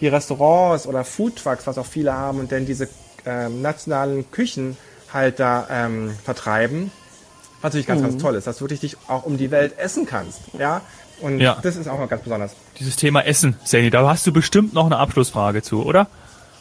die 0.00 0.08
Restaurants 0.08 0.86
oder 0.86 1.04
Foodtrucks, 1.04 1.66
was 1.66 1.78
auch 1.78 1.86
viele 1.86 2.12
haben, 2.12 2.40
und 2.40 2.52
dann 2.52 2.66
diese 2.66 2.88
ähm, 3.24 3.62
nationalen 3.62 4.30
Küchen 4.30 4.76
halt 5.12 5.40
da 5.40 5.66
ähm, 5.70 6.14
vertreiben, 6.24 6.90
was 7.62 7.70
natürlich 7.72 7.86
ganz, 7.86 8.02
ganz 8.02 8.20
toll 8.22 8.34
ist, 8.34 8.46
dass 8.46 8.58
du 8.58 8.64
wirklich 8.64 8.80
dich 8.80 8.96
auch 9.08 9.24
um 9.24 9.36
die 9.38 9.50
Welt 9.50 9.78
essen 9.78 10.06
kannst. 10.06 10.40
Ja. 10.58 10.80
Und 11.20 11.40
Ja. 11.40 11.56
das 11.62 11.76
ist 11.76 11.88
auch 11.88 11.98
mal 11.98 12.08
ganz 12.08 12.22
besonders. 12.22 12.52
Dieses 12.78 12.96
Thema 12.96 13.22
Essen, 13.22 13.56
Sani, 13.64 13.88
da 13.90 14.06
hast 14.08 14.26
du 14.26 14.32
bestimmt 14.32 14.74
noch 14.74 14.84
eine 14.86 14.98
Abschlussfrage 14.98 15.62
zu, 15.62 15.82
oder? 15.84 16.08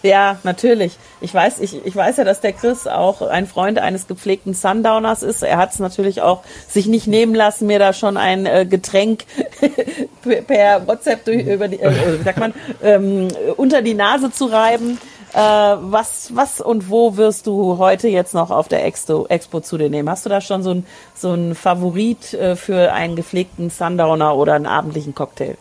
Ja, 0.01 0.37
natürlich. 0.43 0.97
Ich 1.19 1.33
weiß, 1.33 1.59
ich, 1.61 1.83
ich 1.83 1.95
weiß 1.95 2.17
ja, 2.17 2.23
dass 2.23 2.39
der 2.39 2.53
Chris 2.53 2.85
auch 2.85 3.21
ein 3.23 3.47
Freund 3.47 3.79
eines 3.79 4.05
gepflegten 4.07 4.53
Sundowners 4.53 5.23
ist. 5.23 5.41
Er 5.41 5.57
hat 5.57 5.73
es 5.73 5.79
natürlich 5.79 6.21
auch 6.21 6.43
sich 6.69 6.85
nicht 6.85 7.07
nehmen 7.07 7.33
lassen, 7.33 7.65
mir 7.65 7.79
da 7.79 7.91
schon 7.91 8.15
ein 8.15 8.45
äh, 8.45 8.65
Getränk 8.69 9.25
per- 10.47 10.87
WhatsApp 10.87 11.25
durch, 11.25 11.45
über 11.47 11.67
die, 11.67 11.79
äh, 11.79 12.23
sagt 12.23 12.37
man, 12.39 12.53
ähm, 12.83 13.27
unter 13.57 13.81
die 13.81 13.93
Nase 13.93 14.31
zu 14.31 14.45
reiben. 14.45 14.99
Äh, 15.35 15.37
was, 15.37 16.33
was 16.33 16.61
und 16.61 16.89
wo 16.89 17.17
wirst 17.17 17.45
du 17.45 17.77
heute 17.77 18.07
jetzt 18.07 18.33
noch 18.33 18.51
auf 18.51 18.69
der 18.69 18.85
Expo, 18.85 19.25
Expo 19.27 19.59
zu 19.59 19.77
dir 19.77 19.89
nehmen? 19.89 20.09
Hast 20.09 20.25
du 20.25 20.29
da 20.29 20.39
schon 20.39 20.63
so 20.63 20.71
ein, 20.71 20.85
so 21.13 21.53
Favorit 21.53 22.33
äh, 22.33 22.55
für 22.55 22.93
einen 22.93 23.17
gepflegten 23.17 23.69
Sundowner 23.69 24.37
oder 24.37 24.53
einen 24.53 24.65
abendlichen 24.65 25.13
Cocktail? 25.13 25.57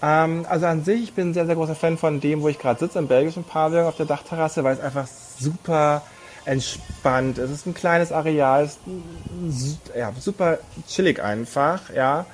Ähm, 0.00 0.46
also 0.48 0.64
an 0.64 0.84
sich, 0.84 1.02
ich 1.02 1.12
bin 1.12 1.30
ein 1.30 1.34
sehr, 1.34 1.44
sehr 1.44 1.54
großer 1.54 1.74
Fan 1.74 1.98
von 1.98 2.20
dem, 2.20 2.40
wo 2.40 2.48
ich 2.48 2.58
gerade 2.58 2.80
sitze, 2.80 2.98
im 2.98 3.08
belgischen 3.08 3.44
Pavillon 3.44 3.84
auf 3.84 3.96
der 3.96 4.06
Dachterrasse, 4.06 4.64
weil 4.64 4.76
es 4.76 4.80
einfach 4.80 5.06
super 5.38 6.00
entspannt 6.46 7.36
ist. 7.36 7.50
Es 7.50 7.56
ist 7.58 7.66
ein 7.66 7.74
kleines 7.74 8.12
Areal, 8.12 8.64
es 8.64 8.78
ist 9.50 9.80
ja, 9.94 10.12
super 10.18 10.60
chillig 10.88 11.22
einfach, 11.22 11.90
ja. 11.94 12.24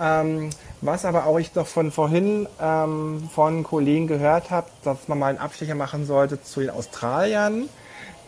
Ähm, 0.00 0.48
was 0.82 1.04
aber 1.04 1.26
auch 1.26 1.38
ich 1.38 1.54
noch 1.54 1.66
von 1.66 1.90
vorhin 1.92 2.48
ähm, 2.60 3.28
von 3.34 3.62
Kollegen 3.64 4.06
gehört 4.06 4.50
habe, 4.50 4.66
dass 4.84 5.08
man 5.08 5.18
mal 5.18 5.26
einen 5.28 5.38
Abstecher 5.38 5.74
machen 5.74 6.06
sollte 6.06 6.42
zu 6.42 6.60
den 6.60 6.70
Australiern, 6.70 7.68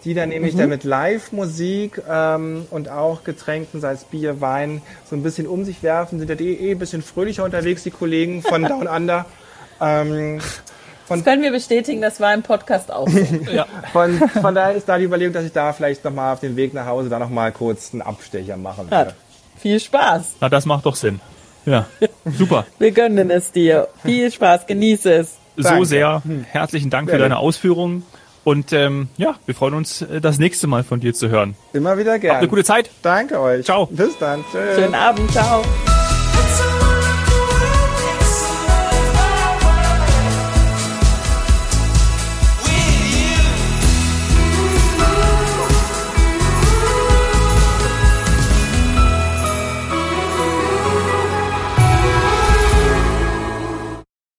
die 0.04 0.14
dann 0.14 0.28
nämlich 0.30 0.56
dann 0.56 0.68
mit 0.68 0.84
Live-Musik 0.84 2.02
ähm, 2.08 2.66
und 2.70 2.88
auch 2.88 3.24
Getränken, 3.24 3.80
sei 3.80 3.92
es 3.92 4.04
Bier, 4.04 4.40
Wein, 4.40 4.82
so 5.08 5.16
ein 5.16 5.22
bisschen 5.22 5.46
um 5.46 5.64
sich 5.64 5.82
werfen, 5.82 6.18
sind 6.18 6.28
ja 6.28 6.34
die 6.34 6.54
eh 6.60 6.72
ein 6.72 6.78
bisschen 6.78 7.02
fröhlicher 7.02 7.44
unterwegs, 7.44 7.84
die 7.84 7.90
Kollegen 7.90 8.42
von 8.42 8.62
Down 8.64 8.86
Under. 8.96 9.24
Ähm, 9.80 10.40
Das 11.08 11.24
können 11.24 11.42
wir 11.42 11.52
bestätigen, 11.52 12.00
das 12.02 12.20
war 12.20 12.32
im 12.34 12.42
Podcast 12.42 12.90
auch 12.92 13.08
so. 13.08 13.18
Ja. 13.52 13.66
von, 13.92 14.18
von 14.40 14.54
daher 14.54 14.74
ist 14.74 14.88
da 14.88 14.98
die 14.98 15.04
Überlegung, 15.04 15.32
dass 15.32 15.44
ich 15.44 15.52
da 15.52 15.72
vielleicht 15.72 16.04
nochmal 16.04 16.32
auf 16.34 16.40
den 16.40 16.56
Weg 16.56 16.74
nach 16.74 16.86
Hause 16.86 17.08
da 17.08 17.18
nochmal 17.18 17.52
kurz 17.52 17.92
einen 17.92 18.02
Abstecher 18.02 18.56
machen 18.56 18.86
Ja, 18.90 18.98
werde. 18.98 19.14
viel 19.58 19.78
Spaß. 19.80 20.34
Na, 20.40 20.48
das 20.48 20.66
macht 20.66 20.84
doch 20.86 20.96
Sinn. 20.96 21.20
Ja, 21.64 21.86
super. 22.36 22.66
Wir 22.78 22.90
gönnen 22.90 23.30
es 23.30 23.52
dir. 23.52 23.88
Viel 24.04 24.30
Spaß, 24.30 24.66
genieße 24.66 25.12
es. 25.12 25.38
So 25.56 25.64
Danke. 25.64 25.86
sehr. 25.86 26.22
Herzlichen 26.50 26.90
Dank 26.90 27.08
für 27.08 27.12
Gerne. 27.12 27.24
deine 27.24 27.38
Ausführungen. 27.38 28.04
Und 28.44 28.72
ähm, 28.72 29.08
ja, 29.18 29.36
wir 29.46 29.54
freuen 29.54 29.74
uns, 29.74 30.02
äh, 30.02 30.20
das 30.20 30.38
nächste 30.38 30.66
Mal 30.66 30.82
von 30.82 30.98
dir 30.98 31.14
zu 31.14 31.28
hören. 31.28 31.54
Immer 31.72 31.96
wieder 31.96 32.14
Habt 32.14 32.24
eine 32.24 32.32
gerne. 32.32 32.48
gute 32.48 32.64
Zeit. 32.64 32.90
Danke 33.02 33.38
euch. 33.40 33.64
Ciao. 33.64 33.86
Bis 33.86 34.18
dann. 34.18 34.44
Tschüss. 34.50 34.74
Schönen 34.74 34.94
Abend, 34.94 35.30
ciao. 35.30 35.62